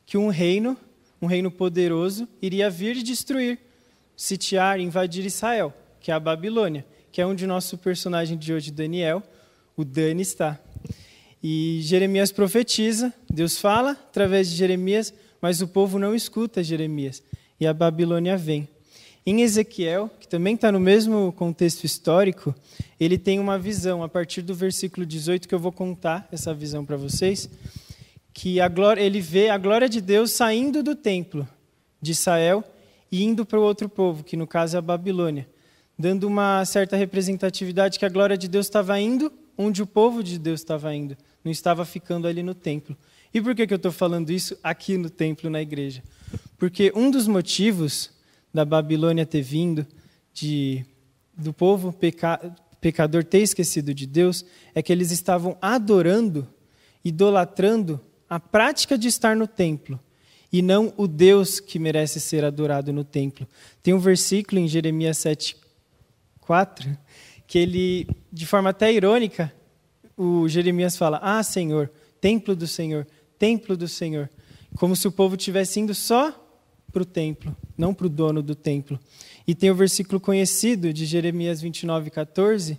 [0.05, 0.77] que um reino,
[1.21, 3.57] um reino poderoso, iria vir destruir,
[4.15, 9.23] sitiar, invadir Israel, que é a Babilônia, que é onde nosso personagem de hoje, Daniel,
[9.75, 10.59] o Dani, está.
[11.43, 17.21] E Jeremias profetiza, Deus fala através de Jeremias, mas o povo não escuta Jeremias.
[17.59, 18.67] E a Babilônia vem.
[19.25, 22.53] Em Ezequiel, que também está no mesmo contexto histórico,
[22.99, 26.85] ele tem uma visão, a partir do versículo 18, que eu vou contar essa visão
[26.85, 27.49] para vocês,
[28.33, 31.47] que a glória, ele vê a glória de Deus saindo do templo
[32.01, 32.63] de Israel
[33.11, 35.47] e indo para o outro povo, que no caso é a Babilônia.
[35.97, 40.37] dando uma certa representatividade que a glória de Deus estava indo onde o povo de
[40.37, 42.97] Deus estava indo, não estava ficando ali no templo.
[43.31, 46.03] E por que, que eu estou falando isso aqui no templo, na igreja?
[46.57, 48.09] Porque um dos motivos
[48.51, 49.85] da Babilônia ter vindo,
[50.33, 50.83] de,
[51.37, 56.47] do povo peca, pecador ter esquecido de Deus, é que eles estavam adorando,
[57.03, 59.99] idolatrando a prática de estar no templo
[60.51, 63.47] e não o Deus que merece ser adorado no templo.
[63.83, 65.57] Tem um versículo em Jeremias 7,
[66.39, 66.97] 4,
[67.45, 69.53] que ele, de forma até irônica,
[70.17, 74.29] o Jeremias fala: Ah, Senhor, templo do Senhor, templo do Senhor.
[74.77, 76.33] Como se o povo tivesse indo só
[76.91, 78.99] para o templo, não para o dono do templo.
[79.47, 82.77] E tem o versículo conhecido de Jeremias 29, 14,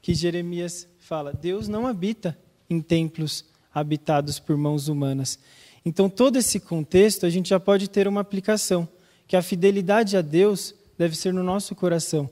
[0.00, 5.38] que Jeremias fala: Deus não habita em templos habitados por mãos humanas.
[5.84, 8.88] Então, todo esse contexto, a gente já pode ter uma aplicação,
[9.26, 12.30] que a fidelidade a Deus deve ser no nosso coração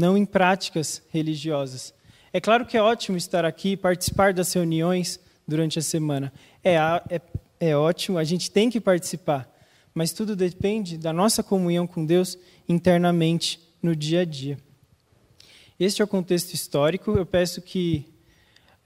[0.00, 1.92] não em práticas religiosas.
[2.32, 6.32] É claro que é ótimo estar aqui, participar das reuniões durante a semana.
[6.62, 7.20] É, é,
[7.58, 9.52] é ótimo, a gente tem que participar,
[9.92, 12.38] mas tudo depende da nossa comunhão com Deus
[12.68, 14.58] internamente no dia a dia.
[15.78, 17.10] Este é o contexto histórico.
[17.18, 18.06] Eu peço que,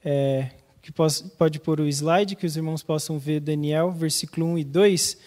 [0.03, 0.49] é,
[0.81, 4.63] que posso, pode pôr o slide, que os irmãos possam ver Daniel, versículo 1 e
[4.63, 5.17] 2,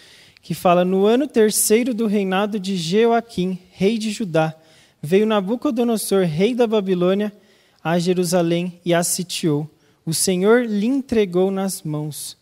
[0.42, 4.56] que fala: No ano terceiro do reinado de Jeoaquim, rei de Judá,
[5.00, 7.32] veio Nabucodonosor, rei da Babilônia,
[7.82, 9.68] a Jerusalém e a sitiou.
[10.04, 12.36] O Senhor lhe entregou nas mãos.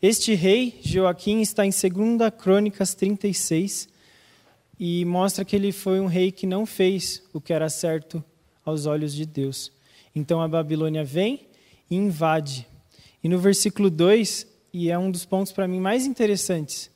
[0.00, 3.88] Este rei, Joaquim, está em 2 Crônicas 36
[4.78, 8.22] e mostra que ele foi um rei que não fez o que era certo
[8.64, 9.72] aos olhos de Deus.
[10.14, 11.46] Então a Babilônia vem
[11.90, 12.66] e invade.
[13.22, 16.90] E no versículo 2, e é um dos pontos para mim mais interessantes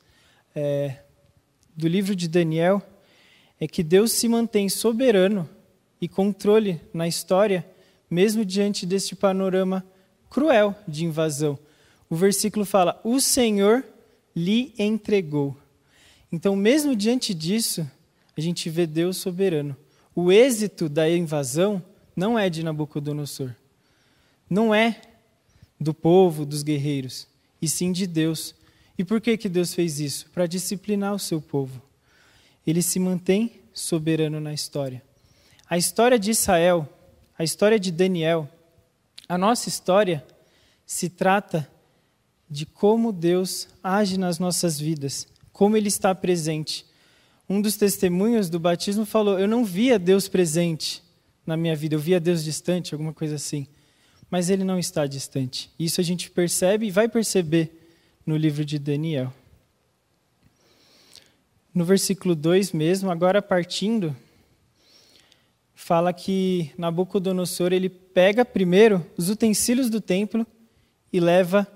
[0.55, 0.97] é,
[1.75, 2.81] do livro de Daniel,
[3.59, 5.49] é que Deus se mantém soberano
[6.03, 7.65] e controle na história,
[8.11, 9.85] mesmo diante deste panorama
[10.29, 11.57] cruel de invasão.
[12.09, 13.85] O versículo fala: O Senhor
[14.35, 15.55] lhe entregou.
[16.29, 17.89] Então, mesmo diante disso,
[18.35, 19.77] a gente vê Deus soberano.
[20.13, 21.81] O êxito da invasão
[22.13, 23.55] não é de Nabucodonosor.
[24.49, 24.99] Não é
[25.79, 27.27] do povo, dos guerreiros,
[27.61, 28.53] e sim de Deus.
[28.97, 30.29] E por que, que Deus fez isso?
[30.33, 31.81] Para disciplinar o seu povo
[32.65, 35.03] ele se mantém soberano na história.
[35.73, 36.87] A história de Israel,
[37.35, 38.47] a história de Daniel,
[39.27, 40.23] a nossa história
[40.85, 41.67] se trata
[42.47, 46.85] de como Deus age nas nossas vidas, como Ele está presente.
[47.49, 51.01] Um dos testemunhos do batismo falou: Eu não via Deus presente
[51.43, 53.65] na minha vida, eu via Deus distante, alguma coisa assim.
[54.29, 55.71] Mas Ele não está distante.
[55.79, 57.89] Isso a gente percebe e vai perceber
[58.23, 59.33] no livro de Daniel
[61.73, 64.15] no versículo 2 mesmo, agora partindo,
[65.83, 70.47] fala que Nabucodonosor ele pega primeiro os utensílios do templo
[71.11, 71.67] e leva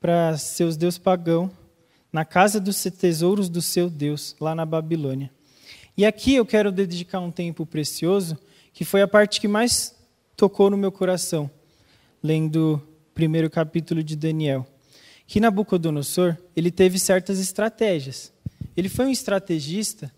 [0.00, 1.48] para seus deus pagão
[2.12, 5.30] na casa dos tesouros do seu Deus, lá na Babilônia.
[5.96, 8.36] E aqui eu quero dedicar um tempo precioso,
[8.72, 9.94] que foi a parte que mais
[10.36, 11.48] tocou no meu coração,
[12.20, 14.66] lendo o primeiro capítulo de Daniel.
[15.28, 18.32] Que Nabucodonosor, ele teve certas estratégias.
[18.76, 20.12] Ele foi um estrategista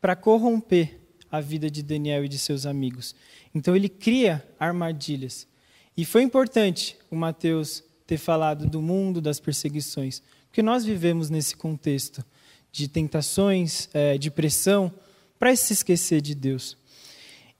[0.00, 0.97] para corromper
[1.30, 3.14] a vida de Daniel e de seus amigos.
[3.54, 5.46] Então ele cria armadilhas.
[5.96, 11.56] E foi importante o Mateus ter falado do mundo das perseguições, porque nós vivemos nesse
[11.56, 12.24] contexto
[12.72, 14.92] de tentações, é, de pressão,
[15.38, 16.76] para se esquecer de Deus.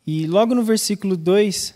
[0.06, 1.74] E logo no versículo 2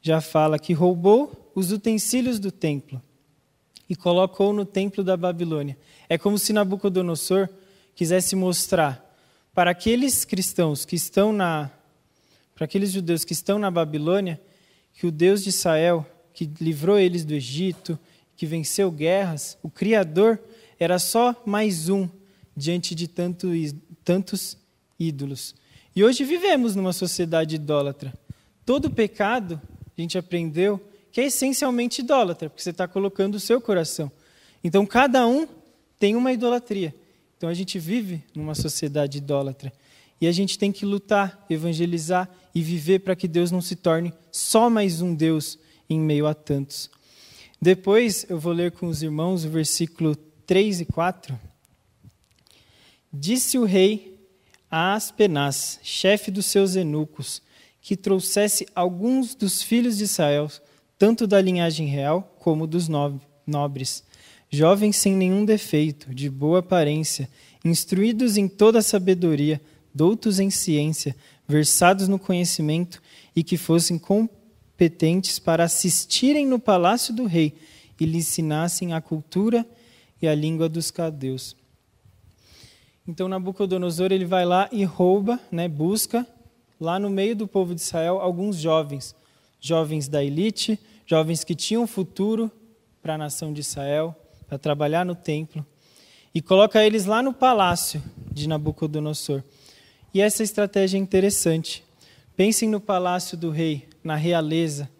[0.00, 3.02] já fala que roubou os utensílios do templo
[3.88, 5.76] e colocou no templo da Babilônia.
[6.08, 7.48] É como se Nabucodonosor
[7.94, 9.05] quisesse mostrar
[9.56, 11.70] para aqueles cristãos que estão na
[12.54, 14.38] para aqueles judeus que estão na Babilônia
[14.92, 17.98] que o Deus de Israel, que livrou eles do Egito,
[18.36, 20.38] que venceu guerras, o criador
[20.78, 22.06] era só mais um
[22.54, 23.48] diante de tanto,
[24.04, 24.58] tantos
[24.98, 25.54] ídolos.
[25.94, 28.12] E hoje vivemos numa sociedade idólatra.
[28.64, 29.60] Todo pecado,
[29.96, 30.78] a gente aprendeu,
[31.10, 34.12] que é essencialmente idólatra, porque você está colocando o seu coração.
[34.62, 35.48] Então, cada um
[35.98, 36.94] tem uma idolatria.
[37.36, 39.72] Então a gente vive numa sociedade idólatra.
[40.20, 44.14] E a gente tem que lutar, evangelizar e viver para que Deus não se torne
[44.32, 45.58] só mais um Deus
[45.88, 46.90] em meio a tantos.
[47.60, 51.38] Depois eu vou ler com os irmãos o versículo 3 e 4.
[53.12, 54.16] Disse o rei
[54.70, 57.42] a Aspenaz, chefe dos seus eunucos,
[57.80, 60.50] que trouxesse alguns dos filhos de Israel,
[60.98, 64.02] tanto da linhagem real como dos nobres,
[64.50, 67.28] jovens sem nenhum defeito, de boa aparência,
[67.64, 69.60] instruídos em toda a sabedoria,
[69.94, 71.16] doutos em ciência,
[71.48, 73.02] versados no conhecimento
[73.34, 77.54] e que fossem competentes para assistirem no palácio do rei
[77.98, 79.66] e lhe ensinassem a cultura
[80.20, 81.56] e a língua dos cadeus.
[83.06, 86.26] Então Nabucodonosor ele vai lá e rouba, né, busca
[86.80, 89.14] lá no meio do povo de Israel alguns jovens,
[89.60, 92.50] jovens da elite, jovens que tinham futuro
[93.00, 94.14] para a nação de Israel,
[94.48, 95.64] para trabalhar no templo,
[96.34, 99.42] e coloca eles lá no palácio de Nabucodonosor.
[100.12, 101.82] E essa estratégia é interessante.
[102.36, 104.90] Pensem no palácio do rei, na realeza,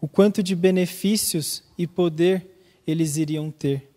[0.00, 2.46] o quanto de benefícios e poder
[2.86, 3.90] eles iriam ter.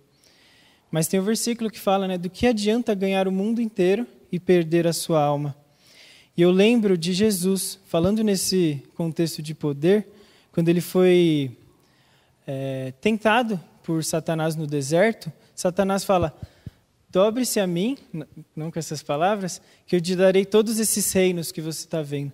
[0.92, 4.06] Mas tem o um versículo que fala, né, do que adianta ganhar o mundo inteiro
[4.30, 5.56] e perder a sua alma.
[6.36, 10.08] E eu lembro de Jesus falando nesse contexto de poder,
[10.52, 11.58] quando ele foi
[12.46, 15.32] é, tentado por Satanás no deserto.
[15.56, 16.36] Satanás fala:
[17.12, 17.98] dobre-se a mim,
[18.56, 22.32] não com essas palavras, que eu te darei todos esses reinos que você está vendo.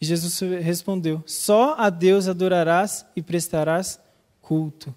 [0.00, 4.00] E Jesus respondeu: Só a Deus adorarás e prestarás
[4.40, 4.94] culto.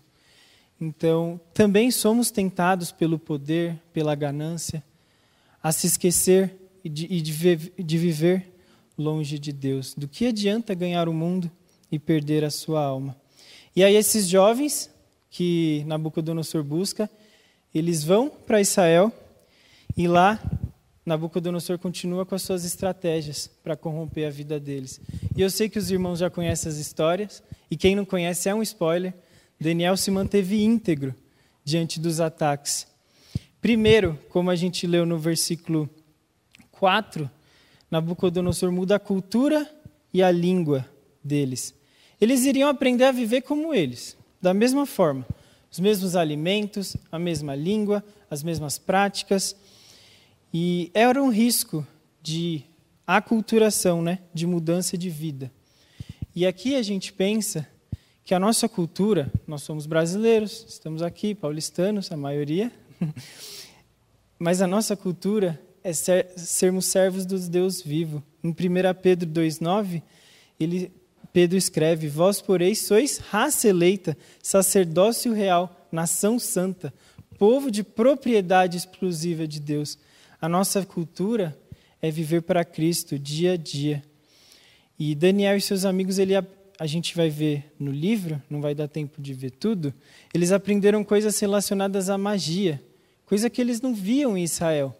[0.79, 4.83] Então, também somos tentados pelo poder, pela ganância,
[5.63, 8.53] a se esquecer e de, e de viver
[8.97, 9.93] longe de Deus.
[9.95, 11.49] Do que adianta ganhar o mundo
[11.91, 13.15] e perder a sua alma?
[13.75, 14.89] E aí, esses jovens
[15.35, 17.11] que Nabucodonosor busca,
[17.73, 19.11] eles vão para Israel
[19.97, 20.41] e lá
[21.05, 25.01] Nabucodonosor continua com as suas estratégias para corromper a vida deles.
[25.35, 28.55] E eu sei que os irmãos já conhecem as histórias, e quem não conhece é
[28.55, 29.13] um spoiler.
[29.59, 31.13] Daniel se manteve íntegro
[31.65, 32.87] diante dos ataques.
[33.59, 35.89] Primeiro, como a gente leu no versículo
[36.71, 37.29] 4,
[37.91, 39.69] Nabucodonosor muda a cultura
[40.13, 40.89] e a língua
[41.21, 41.75] deles.
[42.21, 44.15] Eles iriam aprender a viver como eles,
[44.45, 45.25] da mesma forma.
[45.71, 49.55] Os mesmos alimentos, a mesma língua, as mesmas práticas.
[50.53, 51.85] E era um risco
[52.21, 52.63] de
[53.07, 54.19] aculturação, né?
[54.31, 55.51] de mudança de vida.
[56.35, 57.67] E aqui a gente pensa
[58.23, 62.71] que a nossa cultura, nós somos brasileiros, estamos aqui, paulistanos, a maioria,
[64.37, 68.23] mas a nossa cultura é ser, sermos servos do Deus vivo.
[68.43, 68.53] Em 1
[69.01, 70.03] Pedro 2,9,
[70.59, 70.91] ele,
[71.35, 76.93] Pedro escreve: Vós, porém, sois raça eleita, sacerdócio real, nação santa,
[77.37, 79.97] povo de propriedade exclusiva de Deus.
[80.39, 81.53] A nossa cultura
[82.01, 84.01] é viver para Cristo dia a dia.
[84.97, 88.87] E Daniel e seus amigos, ele a gente vai ver no livro, não vai dar
[88.87, 89.93] tempo de ver tudo,
[90.33, 92.81] eles aprenderam coisas relacionadas à magia,
[93.25, 94.95] coisa que eles não viam em Israel.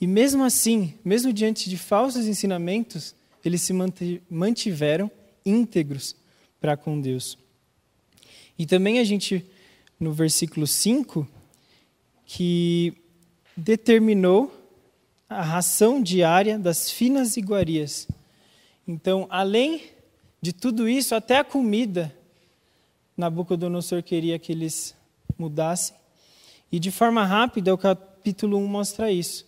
[0.00, 3.72] E mesmo assim, mesmo diante de falsos ensinamentos, eles se
[4.28, 5.08] mantiveram
[5.44, 6.16] íntegros
[6.60, 7.38] para com Deus.
[8.58, 9.44] E também a gente,
[9.98, 11.26] no versículo 5,
[12.24, 12.94] que
[13.56, 14.52] determinou
[15.28, 18.06] a ração diária das finas iguarias.
[18.86, 19.82] Então, além
[20.40, 22.14] de tudo isso, até a comida,
[23.16, 24.94] Nabucodonosor queria que eles
[25.38, 25.96] mudassem.
[26.70, 29.46] E de forma rápida, o capítulo 1 mostra isso.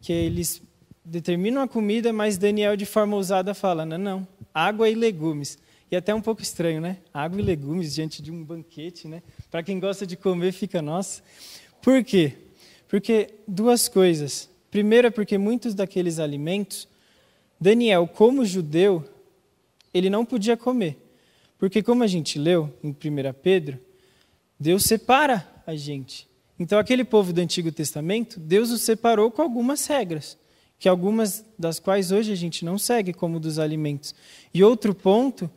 [0.00, 0.62] Que eles
[1.04, 5.58] determinam a comida, mas Daniel, de forma ousada, fala: não, não, água e legumes.
[5.90, 6.98] E até um pouco estranho, né?
[7.12, 9.22] Água e legumes diante de um banquete, né?
[9.50, 11.22] Para quem gosta de comer, fica nossa.
[11.82, 12.32] Por quê?
[12.88, 14.48] Porque duas coisas.
[14.70, 16.88] Primeiro é porque muitos daqueles alimentos,
[17.60, 19.04] Daniel, como judeu,
[19.92, 20.98] ele não podia comer.
[21.58, 22.94] Porque, como a gente leu em 1
[23.42, 23.78] Pedro,
[24.58, 26.28] Deus separa a gente.
[26.58, 30.36] Então, aquele povo do Antigo Testamento, Deus os separou com algumas regras,
[30.78, 34.14] que algumas das quais hoje a gente não segue, como dos alimentos.
[34.52, 35.50] E outro ponto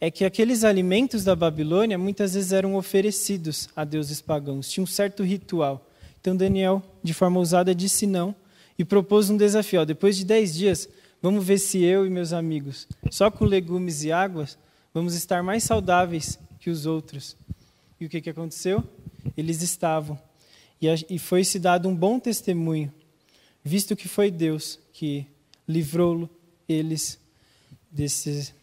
[0.00, 4.86] é que aqueles alimentos da Babilônia muitas vezes eram oferecidos a deuses pagãos, tinha um
[4.86, 5.86] certo ritual.
[6.20, 8.34] Então, Daniel, de forma ousada, disse não
[8.78, 9.84] e propôs um desafio.
[9.84, 10.88] Depois de dez dias,
[11.22, 14.56] Vamos ver se eu e meus amigos, só com legumes e águas,
[14.92, 17.36] vamos estar mais saudáveis que os outros.
[18.00, 18.82] E o que aconteceu?
[19.36, 20.18] Eles estavam.
[20.80, 22.90] E foi-se dado um bom testemunho,
[23.64, 25.26] visto que foi Deus que
[25.66, 26.28] livrou
[26.68, 27.18] eles
[27.90, 28.54] desse,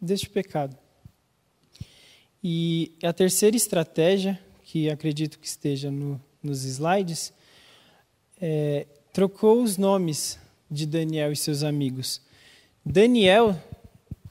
[0.00, 0.76] deste pecado.
[2.42, 7.32] E a terceira estratégia, que acredito que esteja no, nos slides,
[8.40, 10.38] é, trocou os nomes
[10.70, 12.20] de Daniel e seus amigos.
[12.84, 13.56] Daniel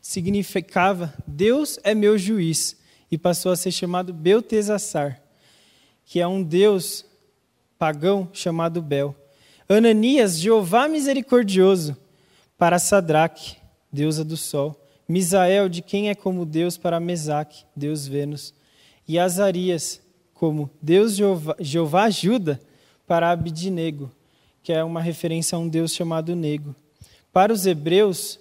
[0.01, 2.75] significava Deus é meu juiz
[3.09, 5.21] e passou a ser chamado Beltesassar,
[6.05, 7.05] que é um deus
[7.77, 9.15] pagão chamado Bel.
[9.67, 11.95] Ananias, Jeová misericordioso,
[12.57, 13.57] para Sadraque,
[13.91, 14.77] deusa do sol.
[15.07, 18.53] Misael, de quem é como Deus para Mesaque, Deus Vênus.
[19.07, 20.01] E Azarias,
[20.33, 22.61] como Deus Jeová, Jeová ajuda
[23.05, 24.11] para Abidnego,
[24.63, 26.75] que é uma referência a um deus chamado Nego.
[27.33, 28.39] Para os hebreus,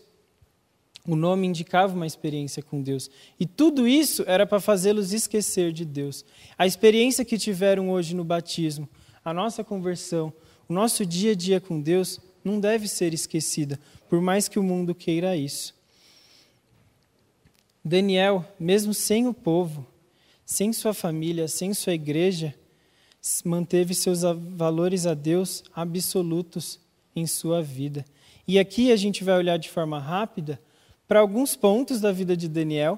[1.07, 3.11] o nome indicava uma experiência com Deus.
[3.39, 6.25] E tudo isso era para fazê-los esquecer de Deus.
[6.57, 8.89] A experiência que tiveram hoje no batismo,
[9.25, 10.33] a nossa conversão,
[10.71, 13.77] o nosso dia a dia com Deus, não deve ser esquecida,
[14.09, 15.75] por mais que o mundo queira isso.
[17.85, 19.85] Daniel, mesmo sem o povo,
[20.47, 22.55] sem sua família, sem sua igreja,
[23.45, 26.79] manteve seus valores a Deus absolutos
[27.17, 28.05] em sua vida.
[28.47, 30.63] E aqui a gente vai olhar de forma rápida
[31.09, 32.97] para alguns pontos da vida de Daniel.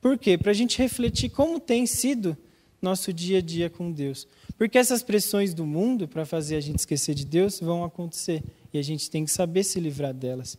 [0.00, 0.38] Por quê?
[0.38, 2.34] Para a gente refletir como tem sido
[2.80, 4.26] nosso dia a dia com Deus.
[4.56, 8.78] Porque essas pressões do mundo para fazer a gente esquecer de Deus vão acontecer e
[8.78, 10.58] a gente tem que saber se livrar delas.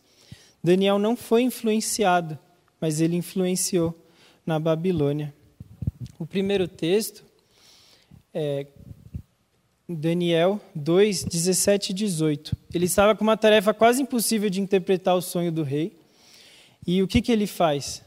[0.62, 2.38] Daniel não foi influenciado,
[2.80, 3.98] mas ele influenciou
[4.46, 5.34] na Babilônia.
[6.18, 7.24] O primeiro texto
[8.32, 8.66] é
[9.88, 12.56] Daniel 2, 17 e 18.
[12.72, 15.96] Ele estava com uma tarefa quase impossível de interpretar o sonho do rei.
[16.86, 18.02] E o que, que ele faz?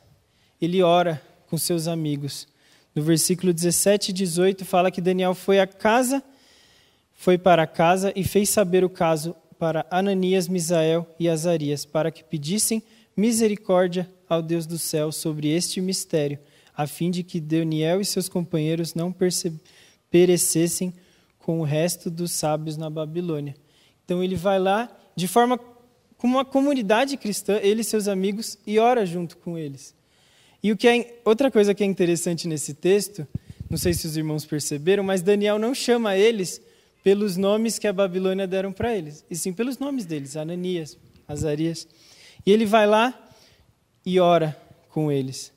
[0.61, 2.47] Ele ora com seus amigos.
[2.95, 6.23] No versículo 17 e 18 fala que Daniel foi à casa,
[7.13, 12.23] foi para casa e fez saber o caso para Ananias, Misael e Azarias, para que
[12.23, 12.81] pedissem
[13.15, 16.39] misericórdia ao Deus do céu sobre este mistério,
[16.75, 19.13] a fim de que Daniel e seus companheiros não
[20.09, 20.93] perecessem
[21.37, 23.55] com o resto dos sábios na Babilônia.
[24.03, 25.59] Então ele vai lá de forma
[26.17, 29.93] como uma comunidade cristã, ele e seus amigos, e ora junto com eles.
[30.65, 33.27] E o que é, outra coisa que é interessante nesse texto,
[33.69, 36.59] não sei se os irmãos perceberam, mas Daniel não chama eles
[37.03, 40.97] pelos nomes que a Babilônia deram para eles, e sim pelos nomes deles, Ananias,
[41.27, 41.87] Azarias.
[42.43, 43.29] E ele vai lá
[44.03, 44.59] e ora
[44.89, 45.53] com eles.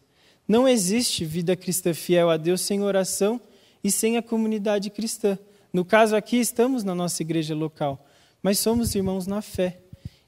[0.46, 3.40] Não existe vida cristã fiel a Deus sem oração
[3.82, 5.38] e sem a comunidade cristã.
[5.72, 8.06] No caso aqui, estamos na nossa igreja local,
[8.42, 9.80] mas somos irmãos na fé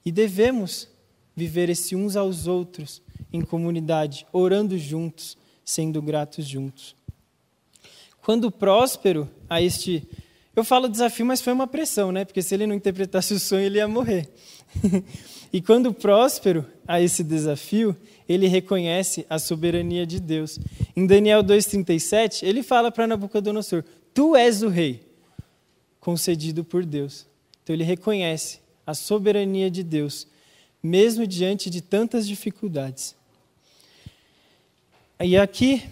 [0.07, 0.89] e devemos
[1.37, 3.03] viver esse uns aos outros
[3.33, 6.97] em comunidade, orando juntos, sendo gratos juntos.
[8.22, 10.07] Quando próspero a este.
[10.55, 12.24] Eu falo desafio, mas foi uma pressão, né?
[12.24, 14.28] Porque se ele não interpretasse o sonho, ele ia morrer.
[15.53, 17.97] e quando próspero a esse desafio,
[18.28, 20.59] ele reconhece a soberania de Deus.
[20.95, 25.03] Em Daniel 2,37, ele fala para Nabucodonosor: Tu és o rei,
[26.01, 27.26] concedido por Deus.
[27.62, 30.26] Então ele reconhece a soberania de Deus,
[30.83, 33.14] mesmo diante de tantas dificuldades.
[35.23, 35.83] E aqui,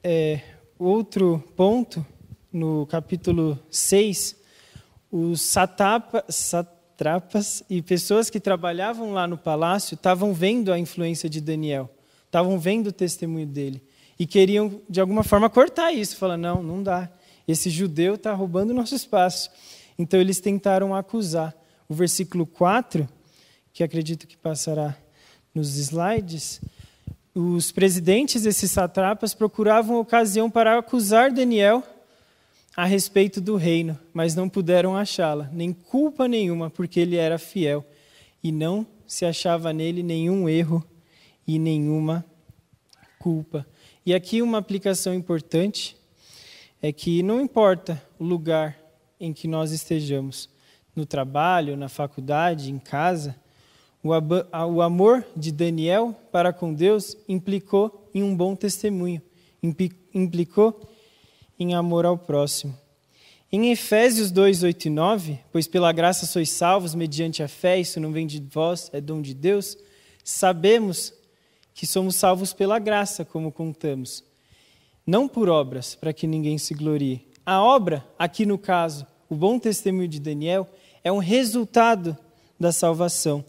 [0.00, 0.40] é,
[0.78, 2.06] outro ponto,
[2.52, 4.36] no capítulo 6,
[5.10, 11.40] os satapa, satrapas e pessoas que trabalhavam lá no palácio estavam vendo a influência de
[11.40, 11.90] Daniel,
[12.26, 13.82] estavam vendo o testemunho dele
[14.16, 17.10] e queriam, de alguma forma, cortar isso, falando: não, não dá,
[17.48, 19.50] esse judeu está roubando nosso espaço.
[19.98, 21.56] Então eles tentaram acusar.
[21.88, 23.08] O versículo 4,
[23.72, 24.96] que acredito que passará
[25.52, 26.60] nos slides,
[27.34, 31.82] os presidentes desses satrapas procuravam ocasião para acusar Daniel
[32.76, 37.84] a respeito do reino, mas não puderam achá-la, nem culpa nenhuma, porque ele era fiel
[38.42, 40.84] e não se achava nele nenhum erro
[41.46, 42.24] e nenhuma
[43.18, 43.66] culpa.
[44.04, 45.96] E aqui uma aplicação importante
[46.80, 48.78] é que não importa o lugar
[49.18, 50.48] em que nós estejamos,
[50.96, 53.36] no trabalho, na faculdade, em casa,
[54.02, 59.20] o amor de Daniel para com Deus implicou em um bom testemunho,
[60.14, 60.80] implicou
[61.58, 62.74] em amor ao próximo.
[63.52, 67.98] Em Efésios 2, 8 e 9, pois pela graça sois salvos mediante a fé, isso
[67.98, 69.76] não vem de vós, é dom de Deus,
[70.22, 71.12] sabemos
[71.74, 74.24] que somos salvos pela graça, como contamos,
[75.04, 77.26] não por obras, para que ninguém se glorie.
[77.44, 80.68] A obra, aqui no caso, o bom testemunho de Daniel,
[81.02, 82.16] é um resultado
[82.58, 83.44] da salvação.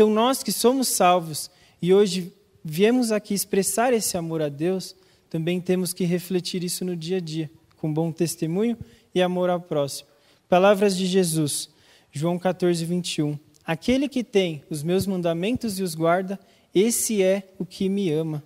[0.00, 1.50] Então, nós que somos salvos
[1.82, 2.32] e hoje
[2.64, 4.96] viemos aqui expressar esse amor a Deus,
[5.28, 8.78] também temos que refletir isso no dia a dia, com bom testemunho
[9.14, 10.08] e amor ao próximo.
[10.48, 11.68] Palavras de Jesus,
[12.10, 13.38] João 14, 21.
[13.62, 16.40] Aquele que tem os meus mandamentos e os guarda,
[16.74, 18.42] esse é o que me ama.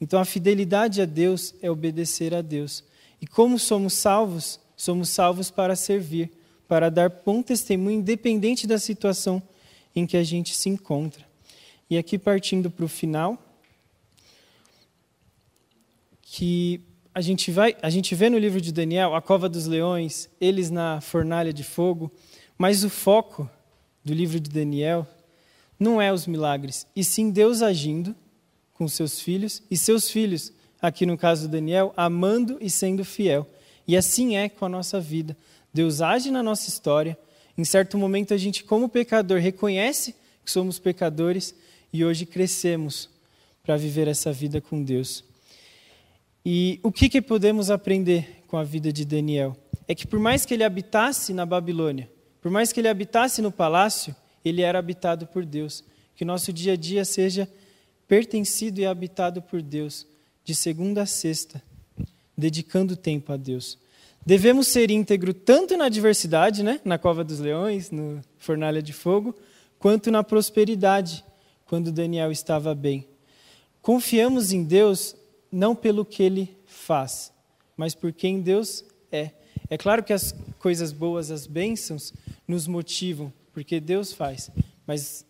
[0.00, 2.82] Então, a fidelidade a Deus é obedecer a Deus.
[3.20, 6.30] E como somos salvos, somos salvos para servir,
[6.66, 9.42] para dar bom testemunho, independente da situação
[9.94, 11.24] em que a gente se encontra.
[11.88, 13.38] E aqui partindo para o final,
[16.22, 16.80] que
[17.12, 20.70] a gente vai, a gente vê no livro de Daniel a cova dos leões, eles
[20.70, 22.10] na fornalha de fogo,
[22.56, 23.50] mas o foco
[24.04, 25.06] do livro de Daniel
[25.78, 28.14] não é os milagres, e sim Deus agindo
[28.74, 33.46] com seus filhos e seus filhos, aqui no caso Daniel, amando e sendo fiel.
[33.86, 35.36] E assim é com a nossa vida.
[35.74, 37.18] Deus age na nossa história,
[37.60, 41.54] em certo momento, a gente, como pecador, reconhece que somos pecadores
[41.92, 43.10] e hoje crescemos
[43.62, 45.22] para viver essa vida com Deus.
[46.42, 49.54] E o que, que podemos aprender com a vida de Daniel?
[49.86, 53.52] É que por mais que ele habitasse na Babilônia, por mais que ele habitasse no
[53.52, 55.84] palácio, ele era habitado por Deus.
[56.16, 57.46] Que nosso dia a dia seja
[58.08, 60.06] pertencido e habitado por Deus,
[60.46, 61.62] de segunda a sexta,
[62.34, 63.76] dedicando tempo a Deus.
[64.30, 69.34] Devemos ser íntegro tanto na adversidade, né, na cova dos leões, no fornalha de fogo,
[69.76, 71.24] quanto na prosperidade,
[71.66, 73.08] quando Daniel estava bem.
[73.82, 75.16] Confiamos em Deus
[75.50, 77.32] não pelo que ele faz,
[77.76, 79.32] mas por quem Deus é.
[79.68, 82.14] É claro que as coisas boas, as bênçãos,
[82.46, 84.48] nos motivam, porque Deus faz,
[84.86, 85.26] mas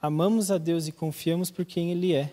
[0.00, 2.32] amamos a Deus e confiamos por quem Ele é.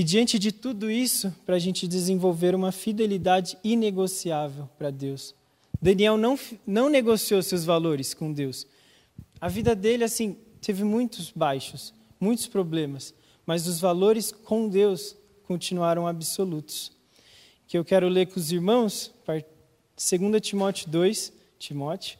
[0.00, 5.34] E diante de tudo isso, para a gente desenvolver uma fidelidade inegociável para Deus.
[5.78, 8.66] Daniel não, não negociou seus valores com Deus.
[9.38, 13.12] A vida dele, assim, teve muitos baixos, muitos problemas,
[13.44, 15.14] mas os valores com Deus
[15.46, 16.92] continuaram absolutos.
[17.68, 19.44] Que eu quero ler com os irmãos, 2
[20.40, 22.18] Timóteo 2, Timóteo,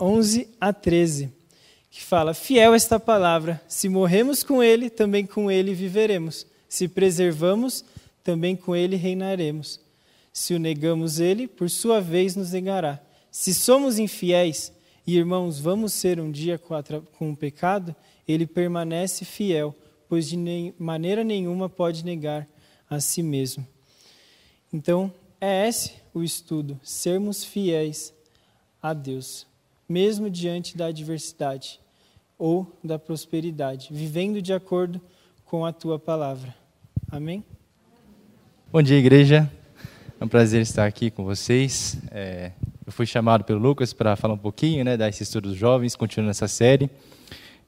[0.00, 1.32] 11 a 13,
[1.90, 6.46] que fala: Fiel esta palavra, se morremos com ele, também com ele viveremos.
[6.72, 7.84] Se preservamos,
[8.24, 9.78] também com ele reinaremos.
[10.32, 12.98] Se o negamos, ele, por sua vez, nos negará.
[13.30, 14.72] Se somos infiéis,
[15.06, 17.94] e irmãos, vamos ser um dia com o pecado,
[18.26, 19.76] ele permanece fiel,
[20.08, 22.48] pois de nem, maneira nenhuma pode negar
[22.88, 23.68] a si mesmo.
[24.72, 28.14] Então, é esse o estudo, sermos fiéis
[28.80, 29.46] a Deus,
[29.86, 31.78] mesmo diante da adversidade
[32.38, 34.98] ou da prosperidade, vivendo de acordo
[35.44, 36.61] com a tua palavra.
[37.12, 37.44] Amém?
[38.72, 39.46] Bom dia, igreja.
[40.18, 41.98] É um prazer estar aqui com vocês.
[42.10, 42.52] É,
[42.86, 45.94] eu fui chamado pelo Lucas para falar um pouquinho, né, dar esse estudo dos jovens,
[45.94, 46.88] continuando essa série.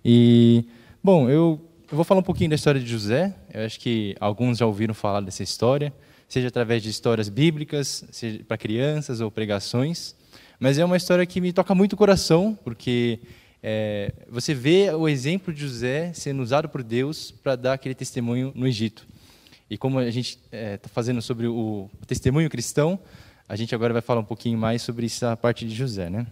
[0.03, 0.64] E,
[1.03, 3.34] bom, eu, eu vou falar um pouquinho da história de José.
[3.53, 5.92] Eu acho que alguns já ouviram falar dessa história,
[6.26, 10.16] seja através de histórias bíblicas, seja para crianças ou pregações.
[10.59, 13.20] Mas é uma história que me toca muito o coração, porque
[13.62, 18.51] é, você vê o exemplo de José sendo usado por Deus para dar aquele testemunho
[18.55, 19.12] no Egito.
[19.75, 22.97] E como a gente está é, tá fazendo sobre o testemunho cristão,
[23.49, 26.09] a gente agora vai falar um pouquinho mais sobre essa parte de José.
[26.09, 26.29] Né?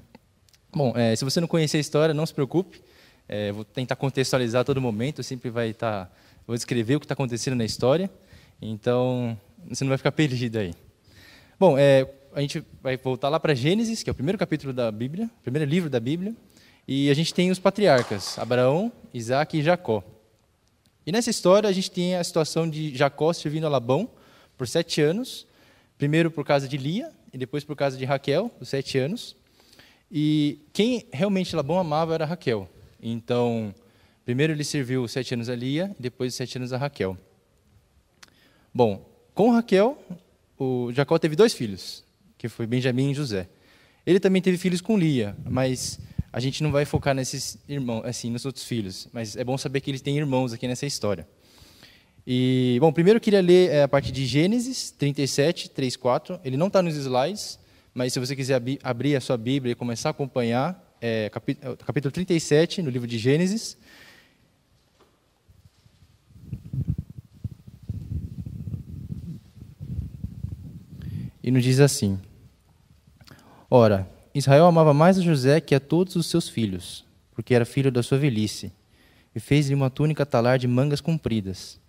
[0.72, 2.80] Bom, é, se você não conhecer a história, não se preocupe.
[3.28, 6.12] É, vou tentar contextualizar a todo momento, sempre vai estar, tá,
[6.47, 8.09] vou descrever o que está acontecendo na história,
[8.61, 9.36] então
[9.68, 10.72] você não vai ficar perdido aí.
[11.59, 14.93] Bom, é, a gente vai voltar lá para Gênesis, que é o primeiro capítulo da
[14.93, 16.32] Bíblia, primeiro livro da Bíblia,
[16.86, 20.05] e a gente tem os patriarcas, Abraão, Isaac e Jacó.
[21.05, 24.09] E nessa história a gente tem a situação de Jacó servindo a Labão
[24.57, 25.46] por sete anos,
[25.98, 29.34] primeiro por causa de Lia e depois por causa de Raquel, os sete anos.
[30.11, 32.68] E quem realmente Labão amava era Raquel.
[33.03, 33.74] Então,
[34.24, 37.18] primeiro ele serviu sete anos a Lia depois sete anos a Raquel.
[38.72, 39.98] Bom, com Raquel,
[40.57, 42.05] o Jacó teve dois filhos,
[42.38, 43.48] que foi Benjamim e José.
[44.07, 45.98] Ele também teve filhos com Lia, mas
[46.33, 49.80] a gente não vai focar nesses irmãos, assim, nos outros filhos, mas é bom saber
[49.80, 51.28] que ele tem irmãos aqui nessa história.
[52.26, 56.41] E, bom, primeiro eu queria ler é, a parte de Gênesis 37, 3, 4.
[56.45, 57.59] Ele não está nos slides,
[57.93, 61.72] mas se você quiser ab abrir a sua Bíblia e começar a acompanhar, é, capítulo,
[61.72, 63.76] é, capítulo 37, no livro de Gênesis.
[71.43, 72.20] E nos diz assim:
[73.68, 77.05] Ora, Israel amava mais a José que a todos os seus filhos,
[77.35, 78.72] porque era filho da sua velhice,
[79.35, 81.80] e fez-lhe uma túnica talar de mangas compridas.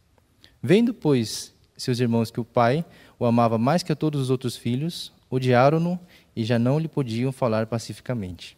[0.61, 2.85] Vendo, pois, seus irmãos que o pai
[3.19, 5.99] o amava mais que a todos os outros filhos, odiaram-no
[6.35, 8.57] e já não lhe podiam falar pacificamente.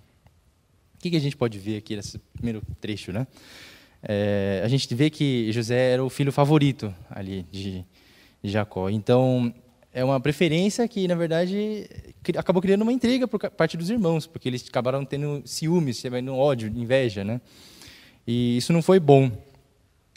[0.95, 3.27] O que, a gente pode ver aqui nesse primeiro trecho, né?
[4.01, 7.85] É, a gente vê que José era o filho favorito ali de
[8.43, 8.89] Jacó.
[8.89, 9.53] Então,
[9.95, 11.87] é uma preferência que, na verdade,
[12.37, 16.67] acabou criando uma intriga por parte dos irmãos, porque eles acabaram tendo ciúmes, tendo ódio,
[16.67, 17.39] inveja, né?
[18.27, 19.31] E isso não foi bom.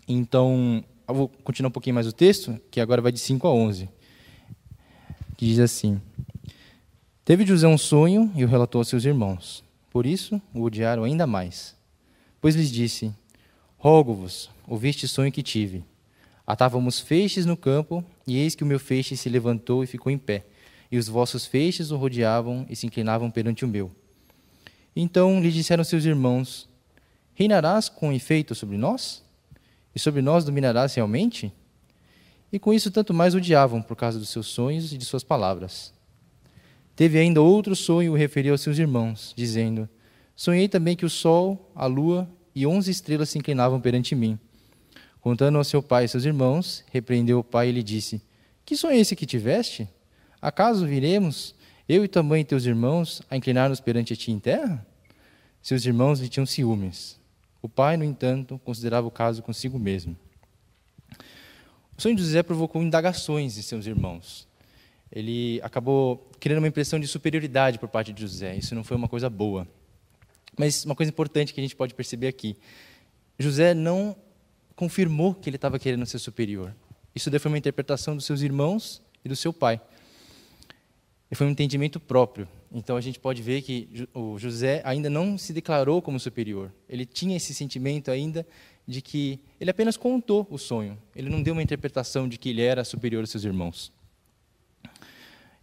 [0.09, 3.89] Então, vou continuar um pouquinho mais o texto, que agora vai de 5 a 11.
[5.37, 6.03] Que diz assim:
[7.24, 9.62] Teve José um sonho e o relatou aos seus irmãos.
[9.91, 11.76] Por isso, o odiaram ainda mais.
[12.41, 13.14] Pois lhes disse:
[13.76, 15.85] Rogo-vos, ouviste o sonho que tive.
[16.45, 20.18] Atávamos feixes no campo, e eis que o meu feixe se levantou e ficou em
[20.18, 20.45] pé,
[20.93, 23.91] e os vossos feixes o rodeavam e se inclinavam perante o meu.
[24.95, 26.68] Então lhe disseram seus irmãos:
[27.35, 29.24] Reinarás com efeito sobre nós?
[29.95, 31.53] E sobre nós dominarás realmente?
[32.53, 35.93] E com isso tanto mais odiavam por causa dos seus sonhos e de suas palavras.
[36.97, 39.89] Teve ainda outro sonho e o referiu aos seus irmãos, dizendo:
[40.35, 44.39] Sonhei também que o sol, a lua e onze estrelas se inclinavam perante mim.
[45.29, 48.22] Contando ao seu pai e seus irmãos, repreendeu o pai e lhe disse:
[48.64, 49.87] Que sonho é esse que tiveste?
[50.41, 51.55] Acaso viremos,
[51.87, 54.87] eu e e teus irmãos, a inclinar-nos perante ti em terra?
[55.61, 57.20] Seus irmãos lhe tinham ciúmes.
[57.61, 60.16] O pai, no entanto, considerava o caso consigo mesmo.
[61.95, 64.49] O sonho de José provocou indagações em seus irmãos.
[65.12, 68.57] Ele acabou criando uma impressão de superioridade por parte de José.
[68.57, 69.68] Isso não foi uma coisa boa.
[70.59, 72.57] Mas uma coisa importante que a gente pode perceber aqui:
[73.39, 74.16] José não
[74.79, 76.72] confirmou que ele estava querendo ser superior.
[77.12, 79.81] Isso foi uma interpretação dos seus irmãos e do seu pai.
[81.29, 82.47] E foi um entendimento próprio.
[82.72, 86.72] Então a gente pode ver que o José ainda não se declarou como superior.
[86.89, 88.47] Ele tinha esse sentimento ainda
[88.87, 90.97] de que ele apenas contou o sonho.
[91.12, 93.93] Ele não deu uma interpretação de que ele era superior aos seus irmãos.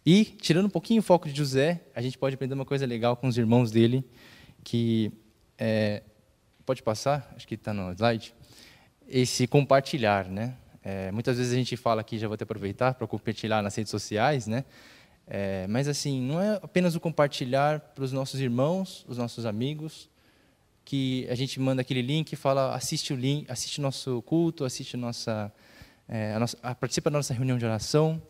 [0.05, 3.15] E, tirando um pouquinho o foco de José, a gente pode aprender uma coisa legal
[3.15, 4.03] com os irmãos dele,
[4.61, 5.09] que
[5.57, 6.03] é,
[6.65, 8.35] pode passar, acho que está no slide,
[9.07, 10.55] esse compartilhar, né?
[10.83, 13.89] É, muitas vezes a gente fala aqui, já vou até aproveitar para compartilhar nas redes
[13.89, 14.63] sociais, né?
[15.27, 20.07] É, mas assim, não é apenas o compartilhar para os nossos irmãos, os nossos amigos,
[20.83, 24.95] que a gente manda aquele link e fala assiste o link, assiste nosso culto, assiste
[24.95, 25.51] nossa,
[26.07, 28.21] é, a nossa a, participa da nossa reunião de oração.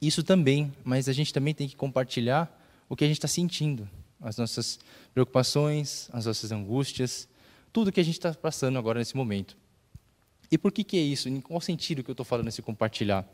[0.00, 3.88] Isso também, mas a gente também tem que compartilhar o que a gente está sentindo,
[4.20, 4.80] as nossas
[5.14, 7.28] preocupações, as nossas angústias,
[7.72, 9.56] tudo que a gente está passando agora nesse momento.
[10.52, 11.30] E por que, que é isso?
[11.30, 13.26] Em qual sentido que eu estou falando esse compartilhar?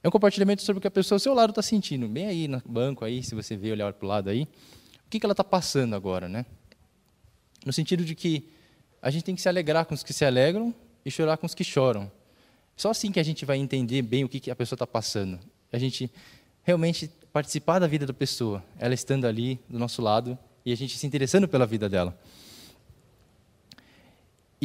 [0.00, 2.46] É um compartilhamento sobre o que a pessoa ao seu lado está sentindo, bem aí
[2.46, 4.44] no banco, aí, se você vê olhar para o lado aí,
[5.04, 6.46] o que, que ela está passando agora, né?
[7.66, 8.48] No sentido de que
[9.02, 10.72] a gente tem que se alegrar com os que se alegram
[11.04, 12.10] e chorar com os que choram.
[12.76, 15.40] Só assim que a gente vai entender bem o que, que a pessoa está passando.
[15.72, 16.08] A gente
[16.62, 20.96] realmente participar da vida da pessoa, ela estando ali do nosso lado e a gente
[20.96, 22.16] se interessando pela vida dela.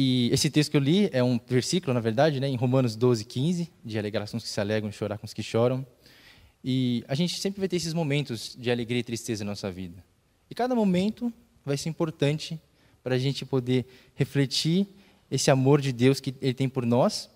[0.00, 3.24] E esse texto que eu li é um versículo, na verdade, né, em Romanos 12,
[3.24, 5.84] 15, de alegrar com os que se alegram e chorar com os que choram.
[6.62, 9.96] E a gente sempre vai ter esses momentos de alegria e tristeza na nossa vida.
[10.48, 11.32] E cada momento
[11.64, 12.60] vai ser importante
[13.02, 14.86] para a gente poder refletir
[15.28, 17.28] esse amor de Deus que Ele tem por nós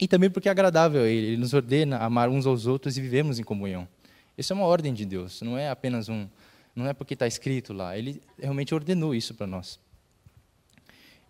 [0.00, 1.28] e também porque é agradável a Ele.
[1.28, 3.86] Ele nos ordena amar uns aos outros e vivemos em comunhão.
[4.36, 6.26] Isso é uma ordem de Deus, não é apenas um.
[6.74, 7.96] Não é porque está escrito lá.
[7.96, 9.78] Ele realmente ordenou isso para nós.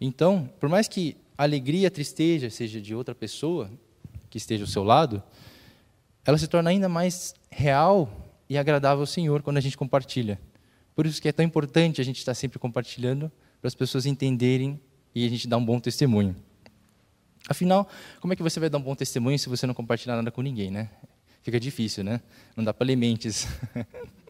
[0.01, 3.71] Então, por mais que a alegria a tristeza seja de outra pessoa
[4.29, 5.23] que esteja ao seu lado,
[6.25, 8.11] ela se torna ainda mais real
[8.49, 10.41] e agradável ao Senhor quando a gente compartilha.
[10.95, 13.31] Por isso que é tão importante a gente estar sempre compartilhando
[13.61, 14.81] para as pessoas entenderem
[15.15, 16.37] e a gente dar um bom testemunho.
[17.49, 17.89] Afinal,
[18.21, 20.43] como é que você vai dar um bom testemunho se você não compartilhar nada com
[20.43, 20.91] ninguém, né?
[21.43, 22.21] Fica difícil, né?
[22.57, 23.47] Não dá para ler mentes.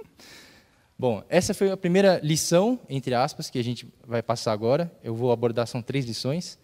[0.98, 4.90] Bom, essa foi a primeira lição, entre aspas, que a gente vai passar agora.
[5.04, 6.58] Eu vou abordar, são três lições.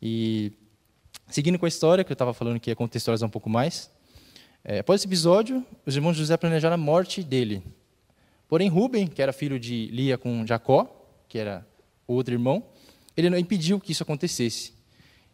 [0.00, 0.52] E,
[1.26, 3.90] seguindo com a história, que eu estava falando que ia contextualizar um pouco mais,
[4.62, 7.60] é, após esse episódio, os irmãos José planejaram a morte dele.
[8.48, 10.86] Porém, Rubem, que era filho de Lia com Jacó,
[11.28, 11.66] que era
[12.06, 12.64] outro irmão,
[13.16, 14.74] ele não impediu que isso acontecesse.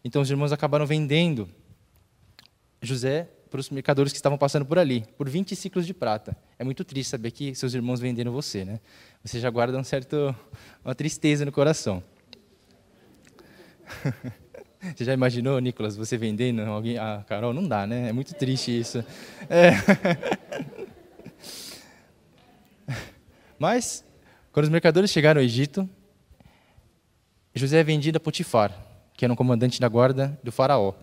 [0.02, 1.50] Então, os irmãos acabaram vendendo
[2.80, 6.36] José para os mercadores que estavam passando por ali, por 20 ciclos de prata.
[6.58, 8.80] É muito triste saber que seus irmãos venderam você, né?
[9.24, 10.34] Você já guarda um certo,
[10.84, 12.02] uma tristeza no coração.
[14.94, 16.98] Você já imaginou, Nicolas, você vendendo alguém?
[16.98, 18.10] Ah, Carol, não dá, né?
[18.10, 19.04] É muito triste isso.
[19.50, 19.72] É.
[23.58, 24.04] Mas,
[24.52, 25.88] quando os mercadores chegaram ao Egito,
[27.52, 28.72] José é vendido a Potifar,
[29.14, 30.94] que era um comandante da guarda do faraó.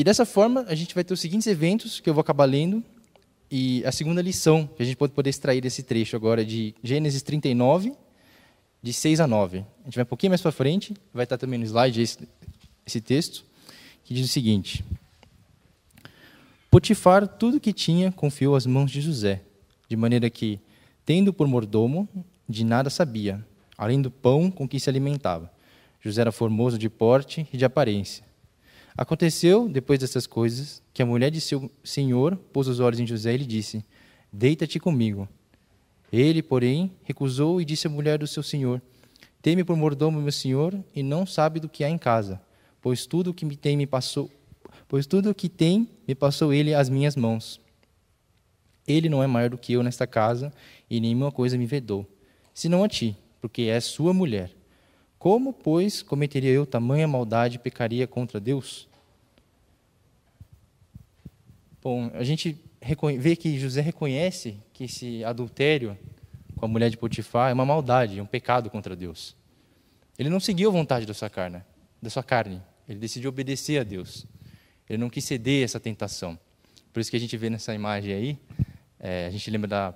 [0.00, 2.82] E dessa forma, a gente vai ter os seguintes eventos que eu vou acabar lendo.
[3.50, 7.20] E a segunda lição que a gente pode poder extrair desse trecho agora de Gênesis
[7.20, 7.92] 39,
[8.82, 9.58] de 6 a 9.
[9.58, 12.26] A gente vai um pouquinho mais para frente, vai estar também no slide esse,
[12.86, 13.44] esse texto,
[14.02, 14.82] que diz o seguinte:
[16.70, 19.42] Potifar tudo que tinha confiou às mãos de José,
[19.86, 20.58] de maneira que,
[21.04, 22.08] tendo por mordomo,
[22.48, 23.46] de nada sabia,
[23.76, 25.52] além do pão com que se alimentava.
[26.00, 28.29] José era formoso de porte e de aparência
[29.00, 33.32] Aconteceu, depois dessas coisas, que a mulher de seu senhor pôs os olhos em José
[33.32, 33.82] e lhe disse:
[34.30, 35.26] Deita-te comigo.
[36.12, 38.82] Ele, porém, recusou e disse à mulher do seu senhor:
[39.40, 42.42] Teme por mordomo meu senhor e não sabe do que há em casa,
[42.82, 44.30] pois tudo o que me tem me passou,
[44.86, 47.58] pois tudo o que tem me passou ele às minhas mãos.
[48.86, 50.52] Ele não é maior do que eu nesta casa
[50.90, 52.06] e nenhuma coisa me vedou,
[52.52, 54.50] senão a ti, porque és sua mulher.
[55.18, 58.89] Como, pois, cometeria eu tamanha maldade e pecaria contra Deus?
[61.82, 62.60] Bom, a gente
[63.18, 65.96] vê que José reconhece que esse adultério
[66.56, 69.34] com a mulher de Potifar é uma maldade, é um pecado contra Deus.
[70.18, 71.62] Ele não seguiu a vontade da sua carne,
[72.02, 72.60] da sua carne.
[72.86, 74.26] Ele decidiu obedecer a Deus.
[74.86, 76.38] Ele não quis ceder a essa tentação.
[76.92, 78.38] Por isso que a gente vê nessa imagem aí,
[78.98, 79.94] é, a gente lembra da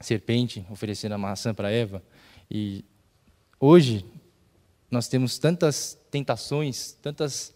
[0.00, 2.02] serpente oferecendo a maçã para Eva.
[2.50, 2.86] E
[3.60, 4.06] hoje
[4.90, 7.54] nós temos tantas tentações, tantas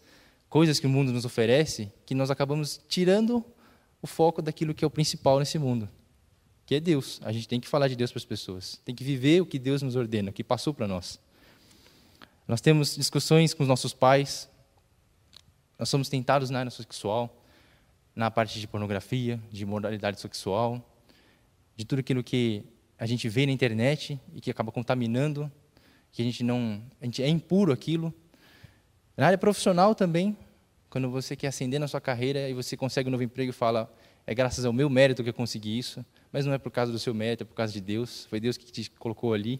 [0.49, 3.43] coisas que o mundo nos oferece, que nós acabamos tirando
[4.01, 5.89] o foco daquilo que é o principal nesse mundo,
[6.65, 7.19] que é Deus.
[7.23, 9.59] A gente tem que falar de Deus para as pessoas, tem que viver o que
[9.59, 11.19] Deus nos ordena, o que passou para nós.
[12.47, 14.49] Nós temos discussões com os nossos pais,
[15.77, 17.43] nós somos tentados na área sexual,
[18.15, 20.83] na parte de pornografia, de moralidade sexual,
[21.75, 22.63] de tudo aquilo que
[22.97, 25.51] a gente vê na internet e que acaba contaminando,
[26.11, 28.11] que a gente não, a gente é impuro aquilo.
[29.17, 30.37] Na área profissional também,
[30.91, 33.91] quando você quer ascender na sua carreira e você consegue um novo emprego e fala,
[34.27, 36.99] é graças ao meu mérito que eu consegui isso, mas não é por causa do
[36.99, 39.59] seu mérito, é por causa de Deus, foi Deus que te colocou ali.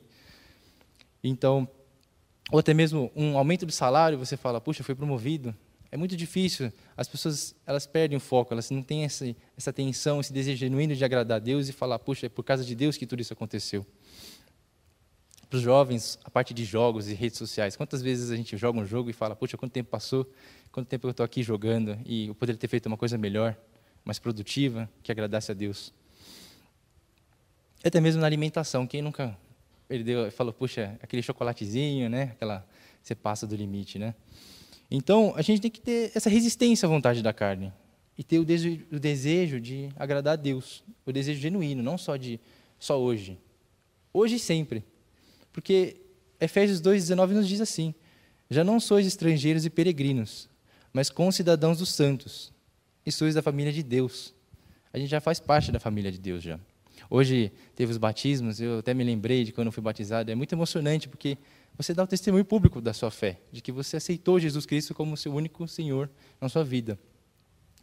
[1.24, 1.68] Então,
[2.52, 5.56] ou até mesmo um aumento de salário, você fala, puxa, foi promovido.
[5.92, 6.72] É muito difícil.
[6.96, 9.26] As pessoas elas perdem o foco, elas não têm essa,
[9.58, 9.74] essa
[10.20, 12.96] esse desejo genuíno de agradar a Deus e falar, puxa, é por causa de Deus
[12.96, 13.84] que tudo isso aconteceu.
[15.50, 17.76] Para os jovens, a parte de jogos e redes sociais.
[17.78, 20.30] Quantas vezes a gente joga um jogo e fala, puxa, quanto tempo passou,
[20.72, 23.56] quanto tempo eu estou aqui jogando e eu poderia ter feito uma coisa melhor,
[24.04, 25.94] mais produtiva, que agradasse a Deus.
[27.84, 29.38] Até mesmo na alimentação, quem nunca
[29.90, 32.24] ele deu, falou, puxa, aquele chocolatezinho, né?
[32.34, 32.68] Aquela,
[33.02, 34.14] você passa do limite, né?
[34.92, 37.72] Então, a gente tem que ter essa resistência à vontade da carne
[38.18, 42.18] e ter o desejo, o desejo de agradar a Deus, o desejo genuíno, não só
[42.18, 42.40] de
[42.80, 43.40] só hoje,
[44.14, 44.84] hoje e sempre,
[45.58, 45.96] porque
[46.40, 47.96] Efésios 2:19 nos diz assim:
[48.48, 50.48] já não sois estrangeiros e peregrinos,
[50.94, 52.54] mas concidadãos dos santos,
[53.04, 54.36] e sois da família de Deus.
[54.94, 56.60] A gente já faz parte da família de Deus já.
[57.10, 60.30] Hoje teve os batismos, eu até me lembrei de quando eu fui batizado.
[60.30, 61.40] É muito emocionante porque
[61.76, 65.18] você dá o testemunho público da sua fé, de que você aceitou Jesus Cristo como
[65.18, 66.08] seu único Senhor
[66.40, 67.00] na sua vida.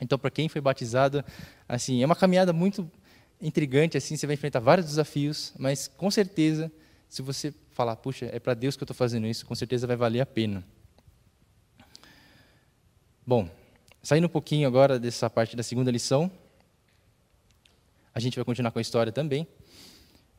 [0.00, 1.24] Então, para quem foi batizado,
[1.68, 2.88] assim, é uma caminhada muito
[3.42, 6.70] intrigante, assim, você vai enfrentar vários desafios, mas com certeza,
[7.08, 9.96] se você falar, puxa, é para Deus que eu estou fazendo isso, com certeza vai
[9.96, 10.64] valer a pena.
[13.26, 13.50] Bom,
[14.02, 16.30] saindo um pouquinho agora dessa parte da segunda lição,
[18.14, 19.46] a gente vai continuar com a história também.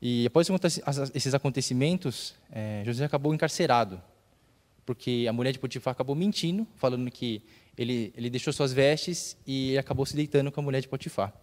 [0.02, 0.48] E após
[1.14, 4.02] esses acontecimentos, é, José acabou encarcerado,
[4.86, 7.42] porque a mulher de Potifar acabou mentindo, falando que
[7.78, 11.34] ele, ele deixou suas vestes e acabou se deitando com a mulher de Potifar.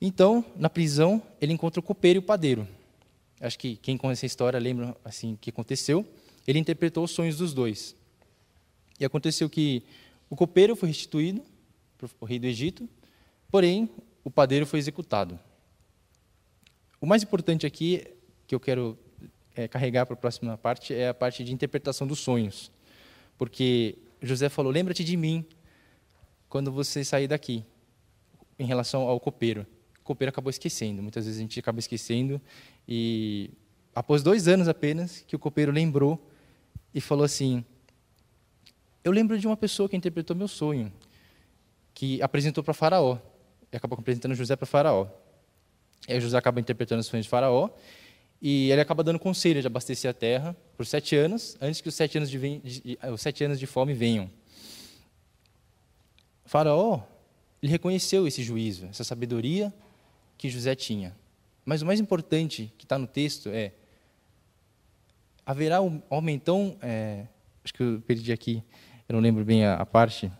[0.00, 2.68] Então, na prisão, ele encontra o copeiro e o padeiro.
[3.40, 6.06] Acho que quem conhece a história lembra assim o que aconteceu.
[6.46, 7.94] Ele interpretou os sonhos dos dois.
[8.98, 9.82] E aconteceu que
[10.30, 11.42] o copeiro foi restituído
[11.98, 12.88] para o rei do Egito,
[13.50, 13.90] porém
[14.24, 15.38] o padeiro foi executado.
[17.00, 18.06] O mais importante aqui,
[18.46, 18.98] que eu quero
[19.54, 22.70] é, carregar para a próxima parte, é a parte de interpretação dos sonhos.
[23.36, 25.44] Porque José falou: Lembra-te de mim
[26.48, 27.64] quando você sair daqui,
[28.58, 29.66] em relação ao copeiro.
[30.06, 32.40] Copeiro acabou esquecendo, muitas vezes a gente acaba esquecendo.
[32.88, 33.50] E
[33.94, 36.18] após dois anos apenas, que o copeiro lembrou
[36.94, 37.64] e falou assim:
[39.04, 40.92] Eu lembro de uma pessoa que interpretou meu sonho,
[41.92, 43.18] que apresentou para Faraó
[43.72, 45.08] e acaba apresentando José para Faraó.
[46.08, 47.68] E aí José acaba interpretando os sonhos de Faraó
[48.40, 51.94] e ele acaba dando conselho de abastecer a terra por sete anos, antes que os
[51.94, 54.30] sete anos de, de, os sete anos de fome venham.
[56.44, 57.02] Faraó
[57.62, 59.74] ele reconheceu esse juízo, essa sabedoria
[60.36, 61.16] que José tinha.
[61.64, 63.72] Mas o mais importante que está no texto é
[65.44, 67.26] haverá um homem tão, é,
[67.64, 68.62] acho que eu perdi aqui,
[69.08, 70.30] eu não lembro bem a, a parte,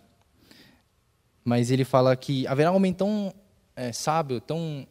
[1.44, 3.32] mas ele fala que haverá um homem tão
[3.76, 4.86] é, sábio, tão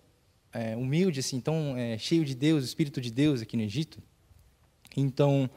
[0.53, 4.01] é, humilde, assim, tão é, cheio de Deus, Espírito de Deus aqui no Egito.
[4.95, 5.49] Então,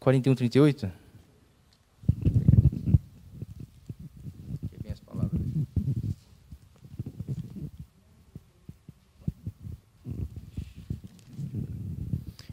[0.00, 0.92] 41, 38?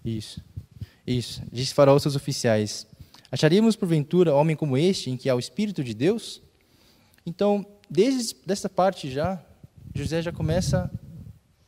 [0.08, 0.42] Isso.
[1.06, 1.42] Isso.
[1.52, 2.88] Disse Faraó aos seus oficiais:
[3.30, 6.42] Acharíamos, porventura, homem como este, em que há o Espírito de Deus?
[7.26, 9.44] Então, desde essa parte já,
[9.94, 10.90] José já começa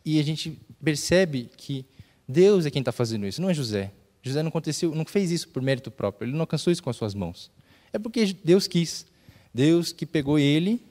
[0.05, 1.85] e a gente percebe que
[2.25, 3.91] Deus é quem está fazendo isso, não é José.
[4.21, 6.95] José não, aconteceu, não fez isso por mérito próprio, ele não alcançou isso com as
[6.95, 7.51] suas mãos.
[7.91, 9.05] É porque Deus quis.
[9.53, 10.81] Deus que pegou ele,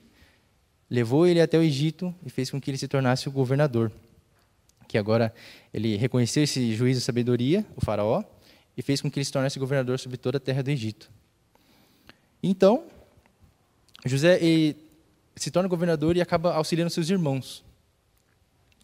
[0.91, 3.91] levou ele até o Egito e fez com que ele se tornasse o governador.
[4.89, 5.33] Que agora
[5.73, 8.25] ele reconheceu esse juízo de sabedoria, o faraó,
[8.77, 11.11] e fez com que ele se tornasse governador sobre toda a terra do Egito.
[12.43, 12.85] Então,
[14.05, 14.41] José
[15.37, 17.65] se torna governador e acaba auxiliando seus irmãos.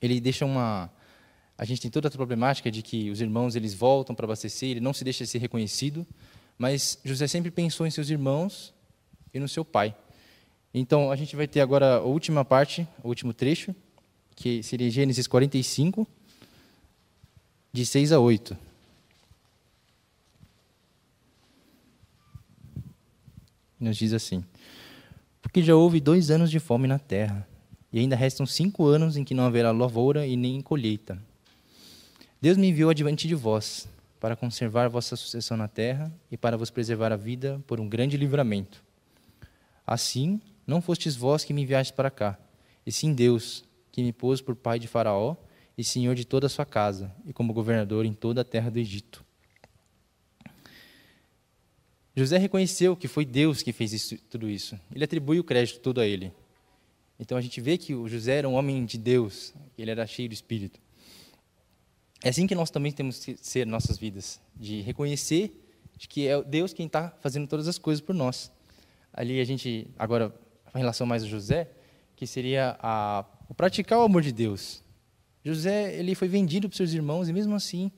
[0.03, 0.91] Ele deixa uma,
[1.57, 4.81] A gente tem toda a problemática de que os irmãos eles voltam para abastecer, ele
[4.81, 6.07] não se deixa ser reconhecido,
[6.59, 8.75] mas José sempre pensou em seus irmãos
[9.33, 9.95] e no seu pai.
[10.73, 13.75] Então, a gente vai ter agora a última parte, o último trecho,
[14.35, 16.07] que seria Gênesis 45,
[17.73, 18.57] de 6 a 8.
[23.79, 24.45] Nos diz assim:
[25.43, 27.47] Porque já houve dois anos de fome na terra,
[27.93, 31.19] e ainda restam cinco anos em que não haverá lavoura e nem colheita.
[32.41, 33.89] Deus me enviou adiante de vós,
[34.25, 38.17] para conservar vossa sucessão na terra e para vos preservar a vida por um grande
[38.17, 38.83] livramento.
[39.87, 42.39] Assim, não fostes vós que me enviastes para cá,
[42.87, 43.65] e sim Deus,
[43.95, 45.37] que me pôs por pai de Faraó
[45.79, 48.81] e senhor de toda a sua casa, e como governador em toda a terra do
[48.81, 49.25] Egito.
[52.17, 54.77] José reconheceu que foi Deus que fez isso, tudo isso.
[54.93, 56.33] Ele atribui o crédito todo a ele.
[57.21, 60.29] Então a gente vê que o José era um homem de Deus, ele era cheio
[60.29, 60.81] do Espírito.
[62.21, 65.57] É assim que nós também temos que ser nossas vidas, de reconhecer
[66.09, 68.51] que é Deus quem está fazendo todas as coisas por nós.
[69.13, 70.35] Ali a gente, agora,
[70.75, 71.71] em relação mais a José,
[72.17, 73.25] que seria a,
[73.55, 74.83] o praticar o amor de Deus.
[75.45, 77.93] José, ele foi vendido para seus irmãos e mesmo assim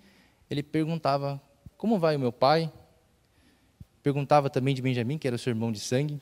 [0.51, 1.41] ele perguntava:
[1.79, 2.71] "Como vai o meu pai?"
[4.03, 6.21] Perguntava também de Benjamim, que era seu irmão de sangue.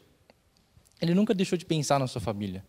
[1.00, 2.64] Ele nunca deixou de pensar na sua família.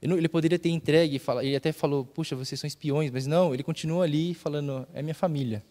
[0.00, 4.04] Ele poderia ter entregue, ele até falou: "Puxa, vocês são espiões", mas não, ele continua
[4.04, 5.64] ali falando: "É minha família.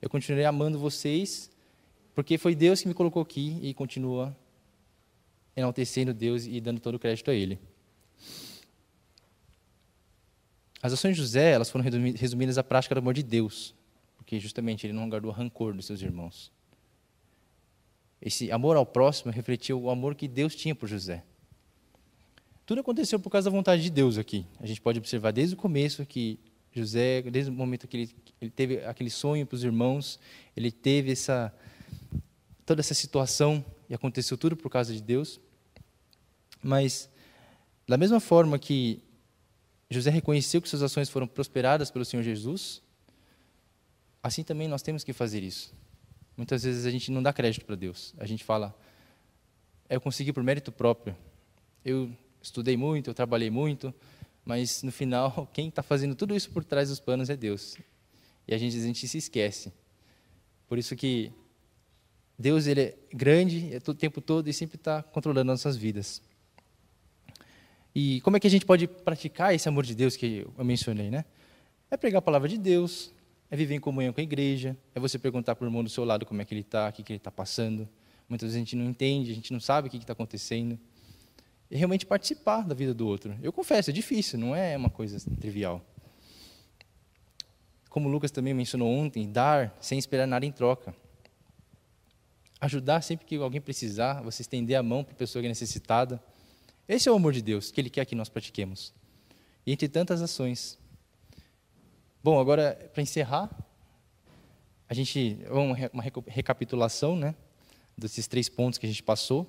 [0.00, 1.50] Eu continuarei amando vocês,
[2.14, 4.36] porque foi Deus que me colocou aqui e continua
[5.56, 7.58] enaltecendo Deus e dando todo o crédito a Ele.
[10.84, 11.82] As ações de José elas foram
[12.14, 13.74] resumidas à prática do amor de Deus,
[14.18, 16.52] porque justamente ele não guardou rancor dos seus irmãos.
[18.20, 21.24] Esse amor ao próximo refletiu o amor que Deus tinha por José.
[22.66, 24.44] Tudo aconteceu por causa da vontade de Deus aqui.
[24.60, 26.38] A gente pode observar desde o começo que
[26.70, 30.20] José, desde o momento que ele, ele teve aquele sonho para os irmãos,
[30.54, 31.50] ele teve essa
[32.66, 35.40] toda essa situação e aconteceu tudo por causa de Deus.
[36.62, 37.08] Mas
[37.88, 39.02] da mesma forma que
[39.90, 42.82] José reconheceu que suas ações foram prosperadas pelo Senhor Jesus,
[44.22, 45.72] assim também nós temos que fazer isso.
[46.36, 48.14] Muitas vezes a gente não dá crédito para Deus.
[48.18, 48.76] A gente fala,
[49.88, 51.16] eu consegui por mérito próprio.
[51.84, 52.10] Eu
[52.42, 53.94] estudei muito, eu trabalhei muito,
[54.44, 57.76] mas no final, quem está fazendo tudo isso por trás dos panos é Deus.
[58.48, 59.72] E a gente, a gente se esquece.
[60.66, 61.32] Por isso que
[62.38, 66.20] Deus ele é grande é o tempo todo e sempre está controlando nossas vidas.
[67.94, 71.10] E como é que a gente pode praticar esse amor de Deus que eu mencionei,
[71.10, 71.24] né?
[71.90, 73.12] É pregar a palavra de Deus,
[73.50, 76.04] é viver em comunhão com a igreja, é você perguntar para o irmão do seu
[76.04, 77.88] lado como é que ele está, o que, que ele está passando.
[78.28, 80.78] Muitas vezes a gente não entende, a gente não sabe o que está acontecendo.
[81.70, 83.36] E realmente participar da vida do outro.
[83.42, 85.80] Eu confesso, é difícil, não é uma coisa trivial.
[87.88, 90.92] Como o Lucas também mencionou ontem, dar sem esperar nada em troca.
[92.60, 96.20] Ajudar sempre que alguém precisar, você estender a mão para a pessoa que é necessitada.
[96.86, 98.92] Esse é o amor de Deus que Ele quer que nós pratiquemos.
[99.66, 100.78] E entre tantas ações.
[102.22, 103.50] Bom, agora, para encerrar,
[104.88, 105.38] a gente.
[105.92, 107.34] Uma recapitulação né,
[107.96, 109.48] desses três pontos que a gente passou.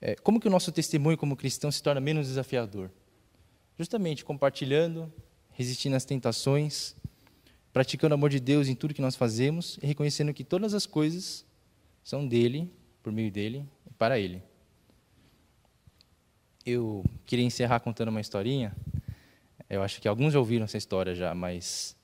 [0.00, 2.90] É, como que o nosso testemunho como cristão se torna menos desafiador?
[3.78, 5.12] Justamente compartilhando,
[5.52, 6.96] resistindo às tentações,
[7.72, 10.86] praticando o amor de Deus em tudo que nós fazemos e reconhecendo que todas as
[10.86, 11.44] coisas
[12.02, 12.72] são dele,
[13.02, 14.42] por meio dele e para ele
[16.70, 18.74] eu queria encerrar contando uma historinha.
[19.68, 21.96] Eu acho que alguns já ouviram essa história já, mas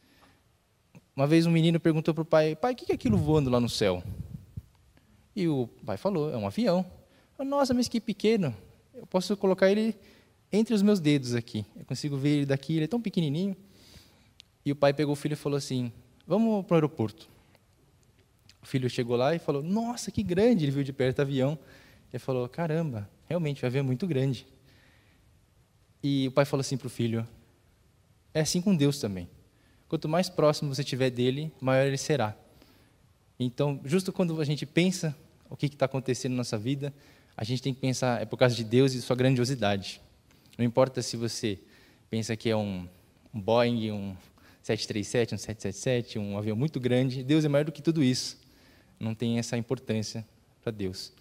[1.15, 3.61] uma vez um menino perguntou para o pai: "Pai, o que é aquilo voando lá
[3.61, 4.03] no céu?"
[5.37, 6.85] E o pai falou: "É um avião."
[7.39, 8.55] Nossa, mas que pequeno!
[8.95, 9.95] Eu posso colocar ele
[10.53, 11.65] entre os meus dedos aqui.
[11.77, 12.75] Eu consigo ver ele daqui.
[12.75, 13.57] Ele é tão pequenininho.
[14.65, 15.93] E o pai pegou o filho e falou assim:
[16.27, 17.29] "Vamos para o aeroporto."
[18.63, 21.59] O filho chegou lá e falou: "Nossa, que grande!" Ele viu de perto o avião.
[22.13, 24.47] Ele falou: "Caramba, Realmente, o avião é muito grande.
[26.03, 27.29] E o pai falou assim para o filho:
[28.33, 29.29] é assim com Deus também.
[29.87, 32.35] Quanto mais próximo você estiver dele, maior ele será.
[33.39, 35.15] Então, justo quando a gente pensa
[35.49, 36.93] o que está acontecendo na nossa vida,
[37.37, 40.01] a gente tem que pensar, é por causa de Deus e sua grandiosidade.
[40.57, 41.59] Não importa se você
[42.11, 42.89] pensa que é um
[43.33, 44.17] Boeing, um
[44.63, 48.39] 737, um 777, um avião muito grande, Deus é maior do que tudo isso.
[48.99, 50.27] Não tem essa importância
[50.63, 51.13] para Deus.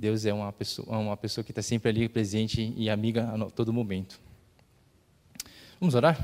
[0.00, 3.70] Deus é uma pessoa, uma pessoa que está sempre ali presente e amiga a todo
[3.70, 4.18] momento.
[5.78, 6.16] Vamos orar?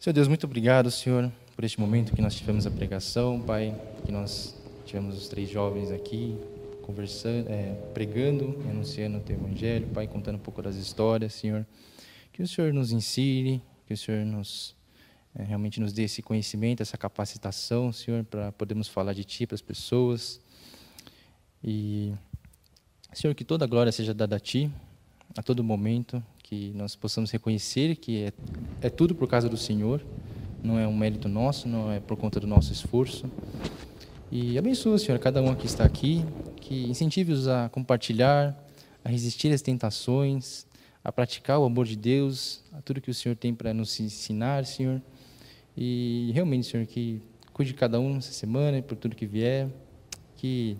[0.00, 3.72] Senhor Deus, muito obrigado, Senhor, por este momento que nós tivemos a pregação, Pai,
[4.04, 6.36] que nós tivemos os três jovens aqui
[6.82, 11.64] conversando, é, pregando, anunciando o Teu Evangelho, Pai, contando um pouco das histórias, Senhor.
[12.32, 14.74] Que o Senhor nos ensine, que o Senhor nos
[15.36, 19.54] é, realmente nos dê esse conhecimento, essa capacitação, Senhor, para podermos falar de Ti para
[19.54, 20.40] as pessoas.
[21.64, 22.12] E,
[23.14, 24.70] Senhor, que toda a glória seja dada a Ti,
[25.36, 28.32] a todo momento, que nós possamos reconhecer que é,
[28.82, 30.04] é tudo por causa do Senhor,
[30.62, 33.30] não é um mérito nosso, não é por conta do nosso esforço.
[34.30, 36.22] E abençoa, Senhor, cada um que está aqui,
[36.60, 38.54] que incentive-os a compartilhar,
[39.02, 40.66] a resistir às tentações,
[41.02, 44.66] a praticar o amor de Deus, a tudo que o Senhor tem para nos ensinar,
[44.66, 45.00] Senhor.
[45.76, 49.68] E realmente, Senhor, que cuide de cada um essa semana e por tudo que vier,
[50.36, 50.76] que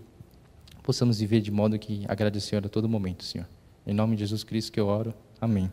[0.84, 3.48] possamos viver de modo que agrade o Senhor a todo momento, Senhor.
[3.86, 5.12] Em nome de Jesus Cristo que eu oro.
[5.40, 5.70] Amém.